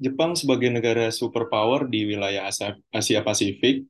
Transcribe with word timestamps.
Jepang 0.00 0.32
sebagai 0.32 0.72
negara 0.72 1.12
superpower 1.12 1.84
di 1.84 2.08
wilayah 2.08 2.48
Asia, 2.48 2.72
Asia 2.88 3.20
Pasifik 3.20 3.84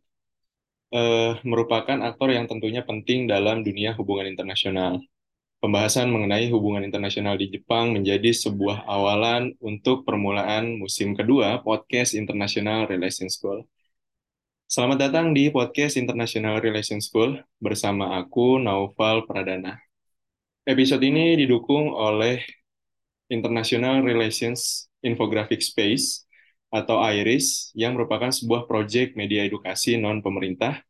eh, 0.91 1.33
merupakan 1.47 1.99
aktor 2.03 2.35
yang 2.35 2.51
tentunya 2.51 2.83
penting 2.83 3.31
dalam 3.31 3.63
dunia 3.63 3.95
hubungan 3.95 4.27
internasional. 4.27 4.99
Pembahasan 5.63 6.11
mengenai 6.11 6.51
hubungan 6.51 6.83
internasional 6.83 7.39
di 7.39 7.47
Jepang 7.55 7.95
menjadi 7.95 8.33
sebuah 8.35 8.91
awalan 8.91 9.55
untuk 9.63 10.03
permulaan 10.03 10.83
musim 10.83 11.15
kedua 11.15 11.63
podcast 11.63 12.19
International 12.19 12.91
Relations 12.91 13.39
School. 13.39 13.63
Selamat 14.67 15.07
datang 15.07 15.31
di 15.31 15.47
podcast 15.53 15.95
International 15.95 16.59
Relations 16.59 17.07
School 17.07 17.39
bersama 17.63 18.19
aku, 18.19 18.59
Naufal 18.59 19.31
Pradana. 19.31 19.79
Episode 20.67 21.07
ini 21.07 21.39
didukung 21.39 21.95
oleh 21.95 22.43
International 23.31 24.03
Relations 24.03 24.90
Infographic 25.01 25.65
Space 25.65 26.25
atau 26.71 27.03
IRIS 27.03 27.75
yang 27.75 27.99
merupakan 27.99 28.31
sebuah 28.31 28.71
proyek 28.71 29.19
media 29.19 29.43
edukasi 29.43 29.99
non-pemerintah 29.99 30.81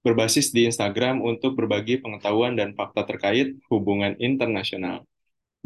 berbasis 0.00 0.54
di 0.54 0.70
Instagram 0.70 1.18
untuk 1.18 1.58
berbagi 1.58 1.98
pengetahuan 1.98 2.54
dan 2.54 2.78
fakta 2.78 3.02
terkait 3.02 3.58
hubungan 3.68 4.14
internasional. 4.22 5.02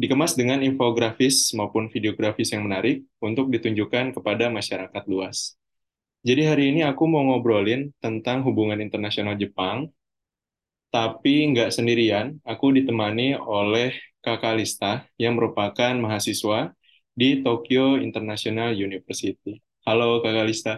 Dikemas 0.01 0.33
dengan 0.33 0.65
infografis 0.65 1.53
maupun 1.53 1.85
videografis 1.93 2.49
yang 2.49 2.65
menarik 2.65 3.05
untuk 3.21 3.53
ditunjukkan 3.53 4.17
kepada 4.17 4.49
masyarakat 4.49 5.03
luas. 5.05 5.53
Jadi 6.25 6.41
hari 6.49 6.63
ini 6.73 6.81
aku 6.81 7.05
mau 7.05 7.21
ngobrolin 7.21 7.93
tentang 8.01 8.41
hubungan 8.41 8.81
internasional 8.81 9.37
Jepang, 9.37 9.93
tapi 10.89 11.53
nggak 11.53 11.69
sendirian, 11.69 12.41
aku 12.41 12.73
ditemani 12.73 13.37
oleh 13.37 13.93
Kakak 14.25 14.57
Lista 14.57 15.05
yang 15.21 15.37
merupakan 15.37 15.93
mahasiswa 15.97 16.73
di 17.19 17.27
Tokyo 17.45 17.99
International 18.07 18.69
University. 18.87 19.53
Halo 19.87 20.21
Kakak 20.23 20.45
Lista. 20.49 20.73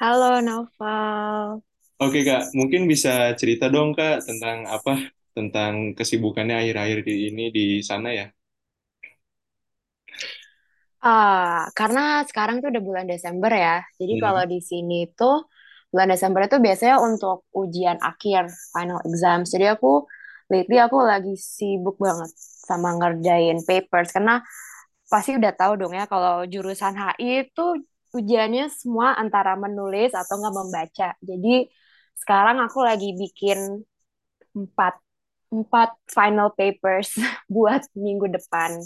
Halo 0.00 0.40
Naufal. 0.40 1.62
Oke 2.04 2.18
Kak, 2.28 2.42
mungkin 2.58 2.82
bisa 2.92 3.10
cerita 3.40 3.64
dong 3.74 3.90
Kak 3.98 4.16
tentang 4.28 4.58
apa? 4.76 4.92
Tentang 5.36 5.72
kesibukannya 5.98 6.54
akhir-akhir 6.60 6.98
ini 7.28 7.42
di 7.56 7.64
sana 7.88 8.08
ya? 8.18 8.26
Ah, 10.98 11.70
karena 11.78 12.26
sekarang 12.26 12.58
tuh 12.62 12.68
udah 12.74 12.82
bulan 12.88 13.06
Desember 13.06 13.50
ya. 13.54 13.86
Jadi 14.00 14.14
kalau 14.18 14.42
Hmm. 14.42 14.48
di 14.50 14.58
sini 14.58 15.06
tuh 15.14 15.46
bulan 15.94 16.10
Desember 16.12 16.42
itu 16.50 16.58
biasanya 16.66 16.96
untuk 17.08 17.46
ujian 17.54 17.98
akhir, 18.02 18.50
final 18.74 18.98
exam. 19.06 19.38
Jadi 19.46 19.64
aku 19.74 19.88
lately 20.50 20.76
aku 20.82 20.98
lagi 21.06 21.32
sibuk 21.38 21.96
banget 22.02 22.30
sama 22.68 22.92
ngerjain 23.00 23.64
papers 23.64 24.12
karena 24.12 24.44
pasti 25.08 25.40
udah 25.40 25.52
tahu 25.56 25.72
dong 25.80 25.96
ya 25.96 26.04
kalau 26.04 26.44
jurusan 26.44 26.92
HI 26.92 27.48
itu 27.48 27.66
ujiannya 28.12 28.68
semua 28.72 29.16
antara 29.16 29.56
menulis 29.56 30.12
atau 30.12 30.36
nggak 30.40 30.56
membaca. 30.56 31.08
Jadi 31.24 31.68
sekarang 32.16 32.60
aku 32.60 32.84
lagi 32.84 33.16
bikin 33.16 33.84
empat 34.56 35.00
empat 35.48 35.96
final 36.12 36.52
papers 36.52 37.16
buat 37.54 37.84
minggu 37.96 38.28
depan. 38.36 38.84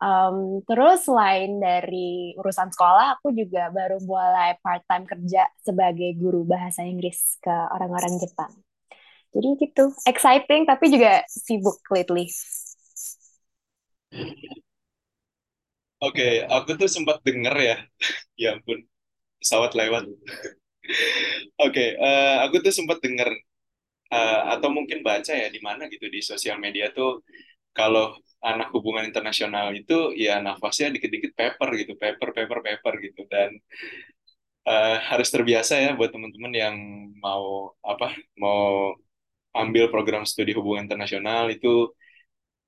Um, 0.00 0.64
terus 0.64 1.04
selain 1.04 1.60
dari 1.60 2.32
urusan 2.40 2.72
sekolah, 2.72 3.20
aku 3.20 3.36
juga 3.36 3.68
baru 3.68 4.00
mulai 4.00 4.56
part-time 4.64 5.04
kerja 5.04 5.44
sebagai 5.60 6.16
guru 6.16 6.48
bahasa 6.48 6.80
Inggris 6.88 7.36
ke 7.44 7.52
orang-orang 7.52 8.16
Jepang. 8.16 8.48
Jadi 9.30 9.48
gitu, 9.60 9.92
exciting 10.08 10.64
tapi 10.64 10.88
juga 10.88 11.20
sibuk 11.28 11.84
lately. 11.92 12.32
Oke, 16.04 16.22
aku 16.54 16.70
tuh 16.80 16.88
sempat 16.96 17.16
denger 17.26 17.54
ya. 17.68 17.74
Ya 18.42 18.48
ampun, 18.56 18.78
pesawat 19.40 19.72
lewat. 19.78 20.04
Oke, 21.60 21.82
eh, 21.96 22.34
aku 22.44 22.56
tuh 22.64 22.72
sempat 22.74 22.98
denger 23.04 23.28
eh, 24.14 24.40
atau 24.54 24.68
mungkin 24.72 25.00
baca 25.06 25.32
ya 25.34 25.48
di 25.54 25.60
mana 25.62 25.86
gitu 25.92 26.06
di 26.10 26.20
sosial 26.24 26.58
media 26.62 26.90
tuh 26.96 27.22
kalau 27.76 28.16
anak 28.44 28.68
hubungan 28.76 29.04
internasional 29.08 29.72
itu 29.76 30.14
ya 30.16 30.40
nafasnya 30.44 30.88
dikit-dikit 30.96 31.32
paper 31.38 31.68
gitu, 31.80 31.92
paper, 32.02 32.28
paper, 32.36 32.58
paper 32.66 32.94
gitu 33.06 33.22
dan 33.32 33.50
eh, 34.68 34.94
harus 35.10 35.28
terbiasa 35.34 35.72
ya 35.84 35.90
buat 35.98 36.10
teman-teman 36.14 36.52
yang 36.62 36.76
mau 37.24 37.74
apa 37.84 38.06
mau 38.42 38.94
ambil 39.62 39.84
program 39.94 40.22
studi 40.30 40.52
hubungan 40.58 40.86
internasional 40.86 41.44
itu 41.54 41.90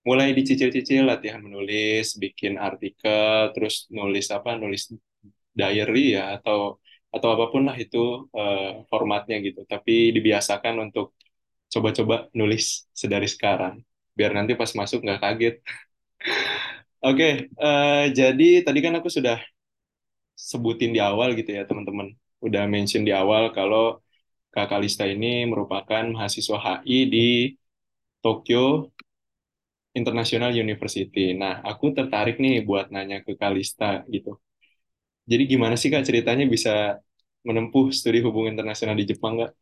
mulai 0.09 0.29
dicicil-cicil 0.39 1.03
latihan 1.11 1.41
menulis, 1.47 2.05
bikin 2.23 2.55
artikel, 2.69 3.53
terus 3.55 3.75
nulis 3.97 4.27
apa, 4.37 4.51
nulis 4.63 4.83
diary 5.59 6.17
ya 6.17 6.23
atau 6.37 6.81
atau 7.15 7.29
apa 7.35 7.45
pun 7.53 7.63
lah 7.69 7.77
itu 7.85 7.99
eh, 8.39 8.83
formatnya 8.91 9.37
gitu. 9.47 9.61
Tapi 9.73 9.93
dibiasakan 10.17 10.75
untuk 10.91 11.07
coba-coba 11.73 12.15
nulis 12.39 12.65
sedari 13.01 13.29
sekarang, 13.35 13.75
biar 14.19 14.33
nanti 14.37 14.53
pas 14.61 14.71
masuk 14.81 14.99
nggak 15.05 15.21
kaget. 15.25 15.55
Oke, 17.07 17.25
eh, 17.51 18.03
jadi 18.19 18.45
tadi 18.67 18.79
kan 18.85 18.95
aku 18.99 19.09
sudah 19.17 19.37
sebutin 20.51 20.91
di 20.97 21.01
awal 21.09 21.29
gitu 21.39 21.51
ya 21.57 21.63
teman-teman, 21.69 22.09
udah 22.47 22.63
mention 22.75 23.03
di 23.09 23.13
awal 23.21 23.43
kalau 23.57 24.01
Kak 24.55 24.67
Kalista 24.73 25.05
ini 25.15 25.27
merupakan 25.51 26.05
mahasiswa 26.15 26.59
HI 26.67 26.99
di 27.15 27.21
Tokyo 28.23 28.91
International 30.01 30.51
University. 30.65 31.21
Nah, 31.43 31.55
aku 31.71 31.85
tertarik 31.97 32.37
nih 32.45 32.55
buat 32.69 32.87
nanya 32.95 33.17
ke 33.27 33.33
Kalista 33.41 34.05
gitu. 34.15 34.31
Jadi 35.31 35.43
gimana 35.53 35.75
sih 35.81 35.89
Kak 35.93 36.05
ceritanya 36.09 36.45
bisa 36.55 36.71
menempuh 37.49 37.85
studi 37.99 38.19
hubungan 38.27 38.53
internasional 38.55 38.97
di 39.01 39.07
Jepang 39.11 39.33
nggak? 39.39 39.53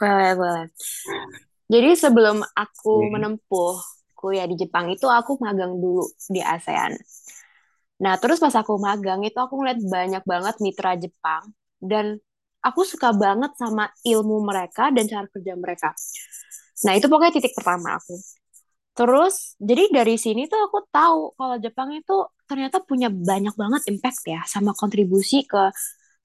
Boleh, 0.00 0.32
boleh. 0.38 0.66
Jadi 1.68 1.90
sebelum 1.96 2.40
aku 2.56 2.92
Hmm. 2.92 3.08
menempuh 3.12 3.76
kuliah 4.18 4.48
di 4.48 4.56
Jepang 4.58 4.88
itu 4.92 5.06
aku 5.08 5.36
magang 5.40 5.76
dulu 5.80 6.04
di 6.32 6.40
ASEAN. 6.40 6.96
Nah, 7.98 8.14
terus 8.22 8.38
pas 8.38 8.54
aku 8.54 8.78
magang 8.78 9.20
itu 9.26 9.34
aku 9.38 9.58
ngeliat 9.58 9.80
banyak 9.82 10.22
banget 10.22 10.54
mitra 10.62 10.92
Jepang 10.94 11.50
dan 11.82 12.18
aku 12.62 12.86
suka 12.86 13.10
banget 13.14 13.50
sama 13.58 13.90
ilmu 14.06 14.42
mereka 14.46 14.90
dan 14.94 15.04
cara 15.10 15.26
kerja 15.26 15.54
mereka. 15.58 15.90
Nah, 16.86 16.94
itu 16.98 17.06
pokoknya 17.10 17.34
titik 17.38 17.54
pertama 17.58 17.98
aku. 17.98 18.14
Terus, 18.98 19.54
jadi 19.62 19.94
dari 19.94 20.18
sini 20.18 20.50
tuh 20.50 20.58
aku 20.58 20.90
tahu 20.90 21.38
kalau 21.38 21.56
Jepang 21.62 21.94
itu 21.94 22.26
ternyata 22.50 22.82
punya 22.82 23.06
banyak 23.06 23.54
banget 23.54 23.82
impact 23.86 24.26
ya 24.26 24.42
sama 24.42 24.74
kontribusi 24.74 25.46
ke 25.46 25.70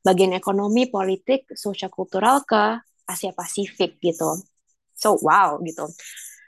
bagian 0.01 0.33
ekonomi, 0.33 0.89
politik, 0.89 1.53
sosial 1.53 1.93
kultural 1.93 2.41
ke 2.41 2.81
Asia 3.05 3.29
Pasifik 3.29 4.01
gitu. 4.01 4.41
So, 4.97 5.21
wow 5.21 5.61
gitu. 5.61 5.85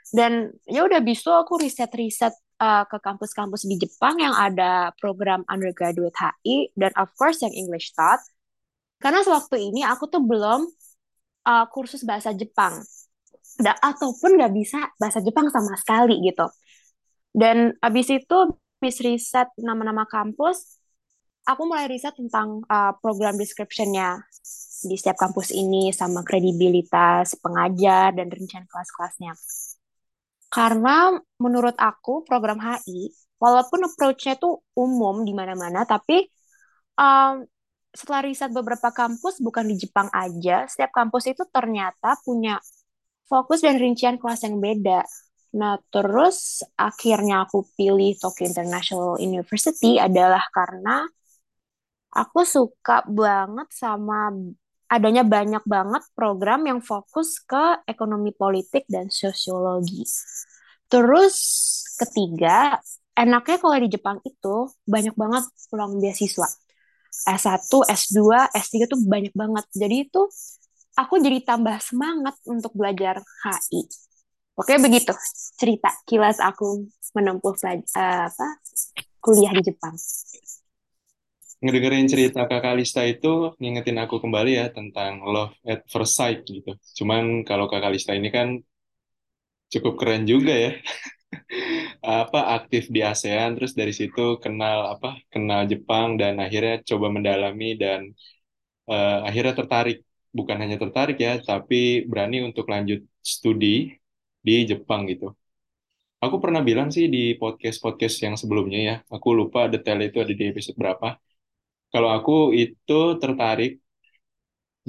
Dan 0.10 0.50
ya 0.66 0.82
udah 0.90 0.98
bisa 1.06 1.46
aku 1.46 1.62
riset-riset 1.62 2.34
uh, 2.58 2.90
ke 2.90 2.98
kampus-kampus 2.98 3.70
di 3.70 3.78
Jepang 3.78 4.18
yang 4.18 4.34
ada 4.34 4.98
program 4.98 5.46
undergraduate 5.46 6.18
HI 6.18 6.74
dan 6.74 6.90
of 6.98 7.14
course 7.14 7.46
yang 7.46 7.54
English 7.54 7.94
taught. 7.94 8.22
Karena 8.98 9.22
sewaktu 9.22 9.62
ini 9.62 9.86
aku 9.86 10.10
tuh 10.10 10.26
belum 10.26 10.66
uh, 11.46 11.66
kursus 11.70 12.02
bahasa 12.02 12.34
Jepang. 12.34 12.82
Da, 13.56 13.72
ataupun 13.72 14.36
nggak 14.36 14.52
bisa 14.52 14.80
bahasa 15.00 15.24
Jepang 15.24 15.48
sama 15.48 15.80
sekali 15.80 16.20
gitu. 16.28 16.44
Dan 17.32 17.72
abis 17.80 18.12
itu, 18.12 18.38
habis 18.80 19.00
riset 19.00 19.48
nama-nama 19.60 20.04
kampus, 20.04 20.80
aku 21.48 21.62
mulai 21.64 21.88
riset 21.88 22.16
tentang 22.16 22.64
uh, 22.68 22.94
program 23.00 23.40
description-nya 23.40 24.20
di 24.86 24.96
setiap 25.00 25.18
kampus 25.18 25.56
ini 25.56 25.90
sama 25.96 26.22
kredibilitas 26.22 27.40
pengajar 27.40 28.12
dan 28.12 28.28
rencana 28.28 28.68
kelas-kelasnya. 28.68 29.34
Karena 30.52 31.16
menurut 31.42 31.76
aku 31.76 32.24
program 32.24 32.62
HI, 32.62 33.12
walaupun 33.40 33.88
approach-nya 33.88 34.40
tuh 34.40 34.64
umum 34.78 35.24
di 35.24 35.34
mana-mana, 35.36 35.84
tapi 35.84 36.24
um, 36.96 37.44
setelah 37.96 38.22
riset 38.28 38.52
beberapa 38.52 38.92
kampus, 38.92 39.40
bukan 39.40 39.72
di 39.72 39.76
Jepang 39.80 40.12
aja, 40.12 40.68
setiap 40.68 40.92
kampus 40.92 41.32
itu 41.32 41.44
ternyata 41.48 42.20
punya 42.24 42.60
fokus 43.26 43.66
dan 43.66 43.78
rincian 43.78 44.18
kelas 44.22 44.46
yang 44.46 44.58
beda. 44.62 45.06
Nah, 45.56 45.80
terus 45.88 46.62
akhirnya 46.76 47.48
aku 47.48 47.64
pilih 47.80 48.16
Tokyo 48.20 48.52
International 48.52 49.16
University 49.22 49.96
adalah 49.96 50.44
karena 50.52 51.08
aku 52.12 52.44
suka 52.44 53.08
banget 53.08 53.68
sama 53.72 54.32
adanya 54.86 55.24
banyak 55.26 55.64
banget 55.66 56.04
program 56.14 56.62
yang 56.70 56.80
fokus 56.84 57.42
ke 57.42 57.82
ekonomi 57.90 58.36
politik 58.36 58.86
dan 58.86 59.10
sosiologi. 59.10 60.06
Terus 60.92 61.36
ketiga, 61.98 62.78
enaknya 63.18 63.58
kalau 63.58 63.78
di 63.82 63.90
Jepang 63.90 64.18
itu 64.22 64.70
banyak 64.86 65.16
banget 65.18 65.44
peluang 65.72 65.98
beasiswa. 66.04 66.48
S1, 67.26 67.72
S2, 67.88 68.20
S3 68.52 68.92
tuh 68.92 69.00
banyak 69.08 69.32
banget. 69.34 69.66
Jadi 69.72 69.96
itu 70.06 70.22
aku 70.96 71.20
jadi 71.20 71.44
tambah 71.44 71.78
semangat 71.84 72.36
untuk 72.48 72.72
belajar 72.76 73.20
HI. 73.44 73.82
Oke, 74.56 74.80
begitu 74.80 75.12
cerita 75.60 75.92
kilas 76.08 76.40
aku 76.40 76.88
menempuh 77.12 77.56
uh, 77.56 77.80
apa, 78.28 78.48
kuliah 79.20 79.52
di 79.52 79.62
Jepang. 79.68 79.96
ngedengerin 81.64 82.06
cerita 82.06 82.46
Kakak 82.46 82.78
Lista 82.78 83.02
itu 83.08 83.56
ngingetin 83.58 83.98
aku 83.98 84.22
kembali 84.22 84.52
ya 84.60 84.66
tentang 84.70 85.24
love 85.26 85.56
at 85.66 85.82
first 85.90 86.14
sight 86.14 86.46
gitu. 86.46 86.78
Cuman 87.00 87.42
kalau 87.48 87.66
Kakak 87.66 87.96
Lista 87.96 88.14
ini 88.14 88.30
kan 88.30 88.62
cukup 89.74 89.94
keren 90.00 90.24
juga 90.30 90.54
ya. 90.54 90.72
Apa 92.24 92.54
aktif 92.56 92.88
di 92.94 93.02
ASEAN 93.02 93.58
terus 93.58 93.74
dari 93.74 93.92
situ 93.92 94.38
kenal 94.44 94.94
apa 94.94 95.18
kenal 95.34 95.66
Jepang 95.66 96.16
dan 96.22 96.38
akhirnya 96.38 96.86
coba 96.86 97.08
mendalami 97.10 97.74
dan 97.76 98.14
eh, 98.92 99.18
akhirnya 99.28 99.54
tertarik. 99.60 99.98
Bukan 100.38 100.58
hanya 100.62 100.78
tertarik 100.84 101.18
ya, 101.26 101.32
tapi 101.50 101.76
berani 102.10 102.38
untuk 102.48 102.66
lanjut 102.74 103.00
studi 103.34 103.68
di 104.48 104.54
Jepang 104.70 105.02
gitu. 105.12 105.26
Aku 106.24 106.36
pernah 106.44 106.62
bilang 106.70 106.90
sih 106.96 107.06
di 107.16 107.20
podcast-podcast 107.42 108.16
yang 108.26 108.36
sebelumnya 108.42 108.80
ya, 108.90 108.96
aku 109.16 109.28
lupa 109.40 109.60
detail 109.74 110.00
itu 110.08 110.18
ada 110.24 110.34
di 110.40 110.44
episode 110.52 110.78
berapa. 110.82 111.08
Kalau 111.94 112.10
aku 112.18 112.32
itu 112.64 112.94
tertarik 113.22 113.72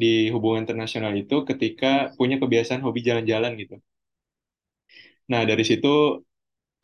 di 0.01 0.07
hubungan 0.35 0.63
internasional 0.65 1.13
itu 1.23 1.35
ketika 1.49 1.87
punya 2.19 2.37
kebiasaan 2.43 2.83
hobi 2.85 3.01
jalan-jalan 3.09 3.53
gitu. 3.63 3.77
Nah, 5.31 5.43
dari 5.51 5.65
situ 5.71 5.89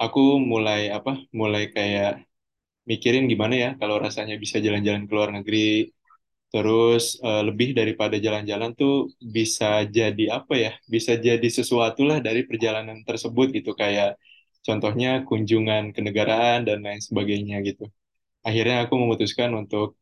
aku 0.03 0.20
mulai 0.53 0.81
apa? 0.97 1.11
Mulai 1.41 1.62
kayak 1.75 2.11
mikirin 2.91 3.25
gimana 3.32 3.55
ya 3.65 3.69
kalau 3.81 3.97
rasanya 4.05 4.35
bisa 4.44 4.56
jalan-jalan 4.67 5.03
ke 5.08 5.12
luar 5.17 5.31
negeri, 5.37 5.58
terus 6.53 7.03
eh, 7.27 7.43
lebih 7.49 7.69
daripada 7.79 8.17
jalan-jalan 8.27 8.71
tuh 8.81 8.93
bisa 9.37 9.67
jadi 9.97 10.25
apa 10.39 10.55
ya? 10.65 10.71
Bisa 10.95 11.13
jadi 11.27 11.49
sesuatu 11.59 12.03
lah 12.09 12.19
dari 12.27 12.41
perjalanan 12.49 12.99
tersebut 13.09 13.47
gitu 13.57 13.71
kayak 13.83 14.09
contohnya 14.67 15.09
kunjungan 15.29 15.83
ke 15.97 16.01
negaraan 16.07 16.61
dan 16.69 16.79
lain 16.87 17.01
sebagainya 17.09 17.57
gitu. 17.69 17.85
Akhirnya 18.49 18.77
aku 18.87 18.95
memutuskan 19.03 19.51
untuk 19.61 19.97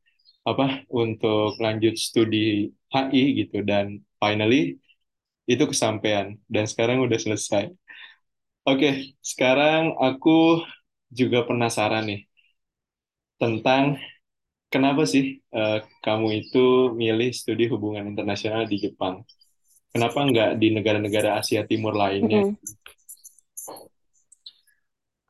apa? 0.51 0.65
Untuk 0.93 1.59
lanjut 1.65 1.95
studi 2.01 2.71
HI 2.95 3.23
gitu 3.45 3.57
dan 3.71 3.87
finally 4.23 4.79
itu 5.53 5.65
kesampaian 5.73 6.27
dan 6.55 6.65
sekarang 6.71 6.99
udah 7.07 7.19
selesai. 7.21 7.65
Oke, 8.69 8.89
sekarang 9.31 9.83
aku 10.07 10.31
juga 11.19 11.39
penasaran 11.49 12.03
nih 12.09 12.21
tentang 13.41 13.97
kenapa 14.73 15.03
sih 15.13 15.23
eh, 15.59 15.79
kamu 16.05 16.27
itu 16.41 16.59
milih 17.03 17.31
studi 17.41 17.65
hubungan 17.73 18.05
internasional 18.13 18.63
di 18.73 18.77
Jepang? 18.85 19.15
Kenapa 19.93 20.19
nggak 20.29 20.51
di 20.63 20.67
negara-negara 20.77 21.31
Asia 21.41 21.63
Timur 21.71 21.95
lainnya? 22.03 22.43
Mm-mm. 22.43 22.57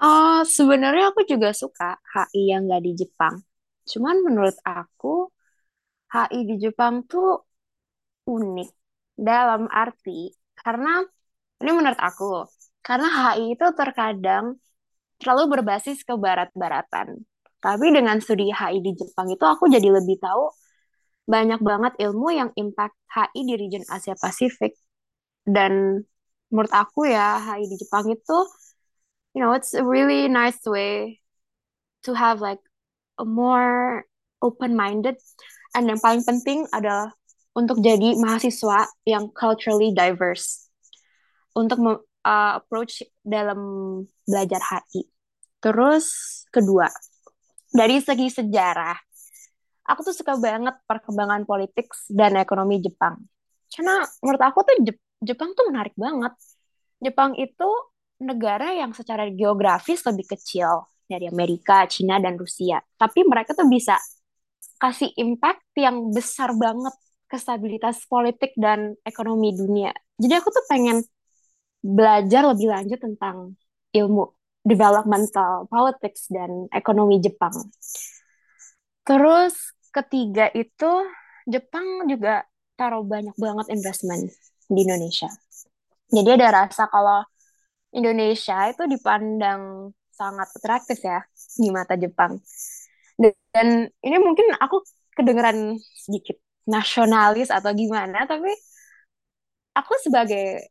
Oh, 0.01 0.41
sebenarnya 0.57 1.05
aku 1.13 1.21
juga 1.33 1.51
suka 1.63 1.85
HI 2.13 2.41
yang 2.53 2.63
nggak 2.67 2.83
di 2.87 2.93
Jepang. 3.01 3.35
Cuman 3.91 4.17
menurut 4.27 4.57
aku 4.65 5.29
HI 6.13 6.41
di 6.51 6.55
Jepang 6.65 6.95
tuh 7.11 7.29
unik 8.35 8.71
dalam 9.29 9.63
arti 9.83 10.33
karena 10.61 11.05
ini 11.61 11.71
menurut 11.79 12.01
aku 12.01 12.25
karena 12.87 13.09
HI 13.17 13.45
itu 13.57 13.67
terkadang 13.81 14.47
terlalu 15.21 15.45
berbasis 15.61 15.99
ke 16.09 16.15
barat-baratan. 16.25 17.09
Tapi 17.61 17.93
dengan 17.93 18.17
studi 18.25 18.49
HI 18.49 18.81
di 18.81 18.97
Jepang 18.97 19.29
itu 19.29 19.45
aku 19.45 19.69
jadi 19.69 19.89
lebih 19.93 20.17
tahu 20.17 20.49
banyak 21.29 21.61
banget 21.61 21.93
ilmu 22.01 22.33
yang 22.33 22.51
impact 22.57 22.97
HI 23.12 23.41
di 23.45 23.55
region 23.61 23.85
Asia 23.87 24.17
Pasifik. 24.17 24.75
Dan 25.45 26.03
menurut 26.49 26.73
aku 26.73 27.07
ya 27.07 27.37
HI 27.39 27.69
di 27.69 27.77
Jepang 27.77 28.09
itu 28.09 28.39
you 29.37 29.45
know 29.45 29.55
it's 29.55 29.77
a 29.77 29.85
really 29.85 30.27
nice 30.27 30.59
way 30.67 31.21
to 32.03 32.17
have 32.17 32.41
like 32.41 32.61
a 33.21 33.27
more 33.29 34.03
open-minded. 34.41 35.21
And 35.77 35.87
yang 35.87 36.01
paling 36.01 36.25
penting 36.25 36.67
adalah 36.73 37.12
untuk 37.53 37.85
jadi 37.85 38.17
mahasiswa 38.17 38.89
yang 39.05 39.31
culturally 39.37 39.93
diverse. 39.93 40.67
Untuk 41.53 41.79
uh, 42.25 42.53
approach 42.57 43.05
dalam 43.23 43.61
belajar 44.25 44.61
HI. 44.65 45.05
Terus 45.61 46.07
kedua, 46.49 46.89
dari 47.71 48.03
segi 48.03 48.29
sejarah, 48.29 48.99
aku 49.87 50.01
tuh 50.11 50.15
suka 50.15 50.39
banget 50.39 50.75
perkembangan 50.87 51.47
politik 51.47 51.91
dan 52.11 52.39
ekonomi 52.39 52.83
Jepang. 52.83 53.19
Karena 53.71 54.03
menurut 54.23 54.43
aku 54.43 54.59
tuh 54.67 54.77
Jep- 54.83 55.07
Jepang 55.23 55.55
tuh 55.55 55.71
menarik 55.71 55.95
banget. 55.95 56.35
Jepang 57.01 57.33
itu 57.39 57.69
negara 58.21 58.77
yang 58.77 58.93
secara 58.93 59.31
geografis 59.33 60.05
lebih 60.05 60.37
kecil 60.37 60.85
dari 61.09 61.27
Amerika, 61.27 61.89
Cina, 61.89 62.21
dan 62.21 62.37
Rusia. 62.37 62.79
Tapi 62.99 63.25
mereka 63.25 63.57
tuh 63.57 63.67
bisa 63.67 63.97
kasih 64.81 65.13
impact 65.17 65.65
yang 65.77 66.13
besar 66.13 66.53
banget 66.57 66.93
ke 67.31 67.37
stabilitas 67.39 68.05
politik 68.11 68.53
dan 68.59 68.99
ekonomi 69.07 69.55
dunia. 69.55 69.95
Jadi 70.19 70.35
aku 70.35 70.49
tuh 70.51 70.65
pengen 70.67 71.01
belajar 71.81 72.45
lebih 72.45 72.69
lanjut 72.69 73.01
tentang 73.01 73.57
ilmu 73.97 74.40
developmental 74.61 75.67
politics 75.67 76.29
dan 76.29 76.69
ekonomi 76.73 77.21
Jepang. 77.21 77.55
Terus 79.05 79.55
ketiga 79.91 80.53
itu 80.53 80.91
Jepang 81.49 82.07
juga 82.07 82.45
taruh 82.77 83.03
banyak 83.03 83.35
banget 83.37 83.67
investment 83.73 84.31
di 84.71 84.81
Indonesia. 84.87 85.29
Jadi 86.11 86.29
ada 86.37 86.65
rasa 86.65 86.87
kalau 86.87 87.25
Indonesia 87.91 88.71
itu 88.71 88.87
dipandang 88.87 89.91
sangat 90.15 90.49
atraktif 90.55 90.99
ya 91.03 91.25
di 91.59 91.69
mata 91.73 91.99
Jepang. 91.99 92.39
Dan 93.51 93.91
ini 94.05 94.17
mungkin 94.23 94.55
aku 94.57 94.85
kedengeran 95.17 95.77
sedikit 95.97 96.39
nasionalis 96.71 97.51
atau 97.51 97.75
gimana, 97.75 98.25
tapi 98.31 98.49
aku 99.75 99.93
sebagai 100.07 100.71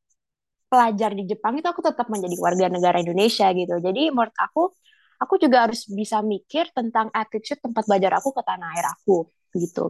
pelajar 0.69 1.11
di 1.17 1.25
Jepang 1.25 1.57
itu 1.57 1.65
aku 1.65 1.81
tetap 1.81 2.07
menjadi 2.07 2.37
warga 2.37 2.65
negara 2.69 3.01
Indonesia 3.01 3.49
gitu. 3.51 3.81
Jadi 3.81 4.13
menurut 4.13 4.35
aku, 4.37 4.69
aku 5.17 5.33
juga 5.41 5.67
harus 5.67 5.89
bisa 5.89 6.21
mikir 6.21 6.69
tentang 6.71 7.09
attitude 7.11 7.59
tempat 7.59 7.83
belajar 7.89 8.21
aku 8.21 8.29
ke 8.31 8.41
tanah 8.45 8.69
air 8.77 8.87
aku 8.87 9.27
gitu. 9.57 9.89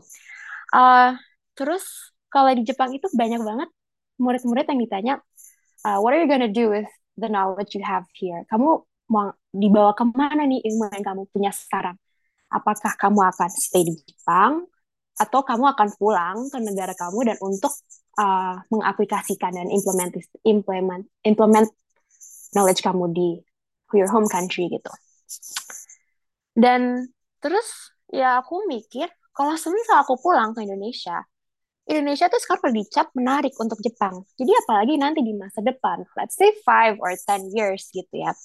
Uh, 0.72 1.20
terus 1.54 2.16
kalau 2.32 2.50
di 2.56 2.64
Jepang 2.64 2.96
itu 2.96 3.12
banyak 3.12 3.44
banget 3.44 3.70
murid-murid 4.18 4.66
yang 4.72 4.80
ditanya, 4.80 5.14
uh, 5.84 6.00
what 6.00 6.16
are 6.16 6.22
you 6.24 6.30
gonna 6.32 6.50
do 6.50 6.72
with 6.72 6.88
the 7.20 7.28
knowledge 7.28 7.76
you 7.76 7.84
have 7.84 8.08
here? 8.16 8.48
Kamu 8.48 8.88
mau 9.12 9.36
dibawa 9.52 9.92
ke 9.98 10.06
mana 10.08 10.48
nih 10.48 10.64
ilmu 10.64 10.88
yang 10.96 11.04
kamu 11.04 11.24
punya 11.34 11.52
sekarang? 11.52 12.00
Apakah 12.50 12.96
kamu 12.98 13.20
akan 13.30 13.50
stay 13.52 13.84
di 13.86 13.94
Jepang 13.94 14.66
atau 15.20 15.44
kamu 15.44 15.76
akan 15.76 15.90
pulang 16.00 16.48
ke 16.48 16.58
negara 16.64 16.96
kamu 16.96 17.34
dan 17.34 17.38
untuk 17.44 17.76
uh, 18.18 18.58
mengaplikasikan 18.74 19.54
dan 19.54 19.68
implement 19.70 20.12
implement 20.48 21.04
implement 21.28 21.68
knowledge 22.56 22.82
kamu 22.82 23.06
di 23.14 23.30
your 23.94 24.10
home 24.10 24.30
country 24.30 24.70
gitu. 24.70 24.92
Dan 26.58 27.10
terus 27.42 27.94
ya 28.10 28.42
aku 28.42 28.66
mikir 28.66 29.10
kalau 29.34 29.56
semisal 29.56 30.04
aku 30.04 30.20
pulang 30.20 30.52
ke 30.52 30.66
Indonesia, 30.66 31.24
Indonesia 31.90 32.28
tuh 32.30 32.42
sekarang 32.42 32.76
dicap 32.76 33.08
menarik 33.16 33.56
untuk 33.58 33.80
Jepang. 33.82 34.26
Jadi 34.38 34.52
apalagi 34.66 34.94
nanti 35.00 35.26
di 35.26 35.34
masa 35.34 35.64
depan, 35.64 36.06
let's 36.20 36.38
say 36.38 36.54
five 36.62 37.00
or 37.02 37.14
ten 37.26 37.50
years 37.54 37.90
gitu 37.90 38.14
ya. 38.14 38.36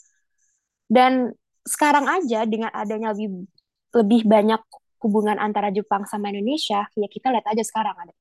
Dan 0.88 1.34
sekarang 1.64 2.08
aja 2.08 2.44
dengan 2.44 2.70
adanya 2.72 3.16
lebih 3.16 3.48
lebih 3.94 4.22
banyak 4.28 4.60
hubungan 5.04 5.36
antara 5.36 5.68
Jepang 5.68 6.08
sama 6.08 6.32
Indonesia, 6.32 6.88
ya 6.96 7.08
kita 7.08 7.28
lihat 7.28 7.44
aja 7.52 7.60
sekarang 7.60 7.92
ada 7.92 8.12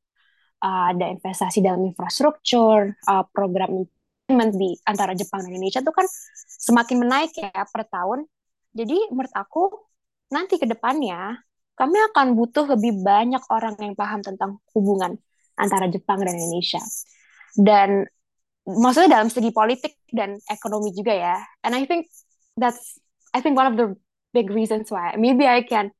uh, 0.63 0.95
ada 0.95 1.11
investasi 1.11 1.59
dalam 1.59 1.83
infrastruktur, 1.83 2.95
uh, 3.11 3.23
program 3.35 3.83
investment 3.83 4.55
di 4.55 4.71
antara 4.87 5.11
Jepang 5.11 5.43
dan 5.43 5.51
Indonesia 5.51 5.83
itu 5.83 5.91
kan 5.91 6.07
semakin 6.47 6.97
menaik 7.03 7.35
ya 7.35 7.51
per 7.67 7.83
tahun. 7.91 8.23
Jadi 8.71 9.11
menurut 9.11 9.33
aku 9.35 9.69
nanti 10.31 10.57
ke 10.57 10.65
depannya 10.65 11.37
kami 11.77 11.97
akan 12.13 12.37
butuh 12.37 12.65
lebih 12.69 13.03
banyak 13.03 13.43
orang 13.51 13.75
yang 13.81 13.93
paham 13.93 14.23
tentang 14.23 14.61
hubungan 14.73 15.19
antara 15.59 15.89
Jepang 15.91 16.21
dan 16.21 16.33
Indonesia. 16.33 16.81
Dan 17.53 18.05
maksudnya 18.65 19.19
dalam 19.19 19.29
segi 19.29 19.51
politik 19.53 19.99
dan 20.09 20.39
ekonomi 20.49 20.95
juga 20.95 21.13
ya. 21.13 21.35
And 21.61 21.75
I 21.75 21.85
think 21.85 22.09
that's 22.57 22.97
I 23.33 23.41
think 23.41 23.57
one 23.57 23.69
of 23.69 23.75
the 23.77 23.97
big 24.33 24.49
reasons 24.49 24.89
why 24.89 25.13
maybe 25.17 25.45
I 25.45 25.61
can 25.65 25.93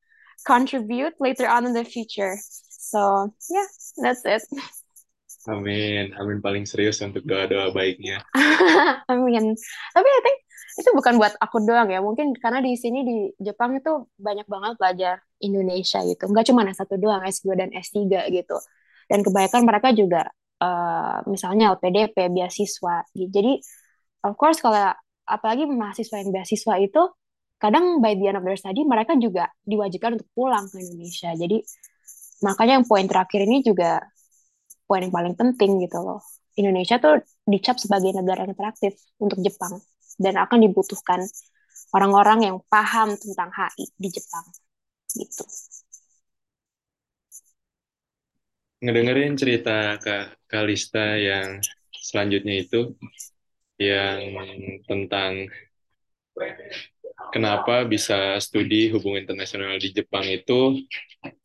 contribute 0.45 1.17
later 1.19 1.49
on 1.49 1.65
in 1.65 1.73
the 1.73 1.85
future. 1.85 2.37
So 2.93 3.33
yeah, 3.49 3.67
that's 3.97 4.21
it. 4.21 4.45
Amin, 5.49 6.13
amin 6.15 6.39
paling 6.39 6.63
serius 6.63 7.03
untuk 7.03 7.25
doa-doa 7.27 7.75
baiknya. 7.75 8.23
Amin. 9.11 9.51
Tapi 9.91 10.07
I 10.07 10.21
think 10.23 10.37
itu 10.79 10.89
bukan 10.95 11.19
buat 11.19 11.35
aku 11.35 11.67
doang 11.67 11.91
ya. 11.91 11.99
Mungkin 11.99 12.31
karena 12.39 12.63
di 12.63 12.79
sini 12.79 13.03
di 13.03 13.15
Jepang 13.43 13.75
itu 13.75 14.07
banyak 14.15 14.47
banget 14.47 14.79
pelajar 14.79 15.15
Indonesia 15.43 15.99
gitu. 16.07 16.23
Enggak 16.31 16.47
cuma 16.47 16.63
S1 16.63 16.95
doang, 16.95 17.21
S2 17.27 17.59
dan 17.59 17.69
S3 17.75 18.07
gitu. 18.31 18.55
Dan 19.11 19.19
kebanyakan 19.19 19.61
mereka 19.67 19.91
juga 19.91 20.31
uh, 20.63 21.19
misalnya 21.27 21.75
LPDP, 21.75 22.31
beasiswa. 22.31 23.03
Jadi 23.11 23.59
of 24.23 24.39
course 24.39 24.63
kalau 24.63 24.95
apalagi 25.27 25.67
mahasiswa 25.67 26.23
yang 26.23 26.31
beasiswa 26.31 26.79
itu 26.79 27.03
kadang 27.59 27.99
by 27.99 28.15
the 28.15 28.31
end 28.31 28.39
of 28.39 28.43
their 28.47 28.59
study 28.59 28.83
mereka 28.83 29.15
juga 29.19 29.47
diwajibkan 29.67 30.15
untuk 30.19 30.29
pulang 30.31 30.71
ke 30.71 30.79
Indonesia. 30.79 31.35
Jadi 31.35 31.59
makanya 32.43 32.77
yang 32.77 32.85
poin 32.85 33.07
terakhir 33.07 33.47
ini 33.47 33.63
juga 33.63 34.03
poin 34.85 35.01
yang 35.01 35.13
paling 35.15 35.33
penting 35.39 35.79
gitu 35.81 35.97
loh. 36.03 36.21
Indonesia 36.53 37.01
tuh 37.01 37.23
dicap 37.49 37.81
sebagai 37.81 38.13
negara 38.13 38.45
yang 38.45 38.53
interaktif 38.53 38.93
untuk 39.17 39.41
Jepang 39.41 39.81
dan 40.21 40.37
akan 40.37 40.59
dibutuhkan 40.61 41.25
orang-orang 41.97 42.45
yang 42.45 42.55
paham 42.69 43.17
tentang 43.17 43.49
HI 43.49 43.89
di 43.97 44.09
Jepang 44.13 44.45
gitu. 45.17 45.45
Ngedengerin 48.83 49.33
cerita 49.39 49.95
Kak 49.97 50.43
Kalista 50.45 51.15
yang 51.15 51.63
selanjutnya 51.95 52.67
itu 52.67 52.93
yang 53.79 54.19
tentang 54.85 55.47
kenapa 57.31 57.87
bisa 57.87 58.37
studi 58.43 58.91
hubungan 58.91 59.23
internasional 59.23 59.79
di 59.79 59.89
Jepang 59.95 60.27
itu 60.27 60.83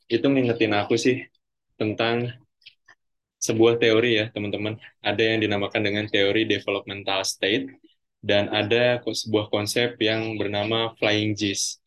itu 0.08 0.26
ngingetin 0.26 0.72
aku 0.72 0.94
sih 0.96 1.16
tentang 1.80 2.32
sebuah 3.38 3.78
teori 3.78 4.18
ya, 4.18 4.24
teman-teman. 4.34 4.74
Ada 5.04 5.22
yang 5.34 5.38
dinamakan 5.44 5.82
dengan 5.86 6.04
teori 6.10 6.42
developmental 6.48 7.22
state 7.22 7.70
dan 8.18 8.50
ada 8.50 8.98
sebuah 8.98 9.46
konsep 9.54 9.94
yang 10.02 10.34
bernama 10.40 10.92
flying 10.98 11.38
G's. 11.38 11.78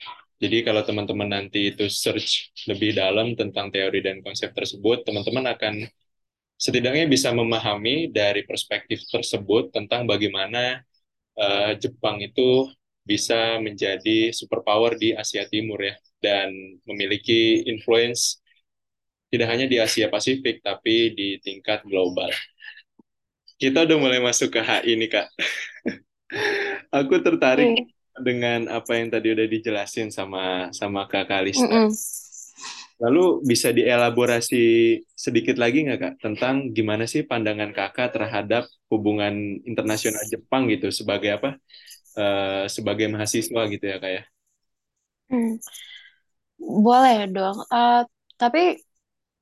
Jadi 0.42 0.66
kalau 0.66 0.82
teman-teman 0.82 1.30
nanti 1.30 1.70
itu 1.70 1.86
search 1.86 2.50
lebih 2.66 2.98
dalam 2.98 3.38
tentang 3.38 3.70
teori 3.70 4.02
dan 4.02 4.26
konsep 4.26 4.50
tersebut, 4.56 5.06
teman-teman 5.06 5.54
akan 5.54 5.86
setidaknya 6.58 7.06
bisa 7.06 7.30
memahami 7.34 8.10
dari 8.10 8.42
perspektif 8.48 9.06
tersebut 9.06 9.70
tentang 9.70 10.10
bagaimana 10.10 10.82
uh, 11.38 11.78
Jepang 11.78 12.22
itu 12.22 12.70
bisa 13.06 13.58
menjadi 13.62 14.30
superpower 14.34 14.94
di 14.98 15.14
Asia 15.14 15.46
Timur 15.50 15.82
ya 15.82 15.98
dan 16.22 16.54
memiliki 16.86 17.66
influence 17.66 18.42
tidak 19.32 19.48
hanya 19.48 19.66
di 19.66 19.80
Asia 19.80 20.12
Pasifik, 20.12 20.60
tapi 20.60 21.16
di 21.16 21.40
tingkat 21.40 21.88
global. 21.88 22.28
Kita 23.56 23.88
udah 23.88 23.98
mulai 23.98 24.20
masuk 24.20 24.52
ke 24.52 24.60
HI 24.60 25.00
nih, 25.00 25.10
Kak. 25.10 25.28
Aku 27.00 27.16
tertarik 27.24 27.80
mm. 27.80 27.86
dengan 28.20 28.60
apa 28.68 29.00
yang 29.00 29.08
tadi 29.08 29.32
udah 29.32 29.48
dijelasin 29.48 30.12
sama 30.12 30.68
sama 30.76 31.08
Kak 31.08 31.32
Kalista. 31.32 31.64
Mm 31.64 31.88
-mm. 31.88 31.90
Lalu 33.02 33.26
bisa 33.48 33.72
dielaborasi 33.72 35.00
sedikit 35.16 35.56
lagi 35.56 35.88
nggak 35.88 36.00
Kak 36.00 36.14
tentang 36.20 36.70
gimana 36.76 37.08
sih 37.08 37.24
pandangan 37.24 37.72
Kakak 37.72 38.14
terhadap 38.14 38.68
hubungan 38.92 39.64
internasional 39.64 40.22
Jepang 40.28 40.68
gitu 40.68 40.92
sebagai 40.92 41.40
apa? 41.40 41.56
Uh, 42.12 42.68
sebagai 42.68 43.08
mahasiswa 43.08 43.62
gitu 43.72 43.86
ya 43.88 43.98
Kak 43.98 44.12
ya? 44.12 44.24
Hmm. 45.32 45.56
Boleh 46.62 47.26
dong. 47.34 47.58
Uh, 47.74 48.06
tapi 48.38 48.78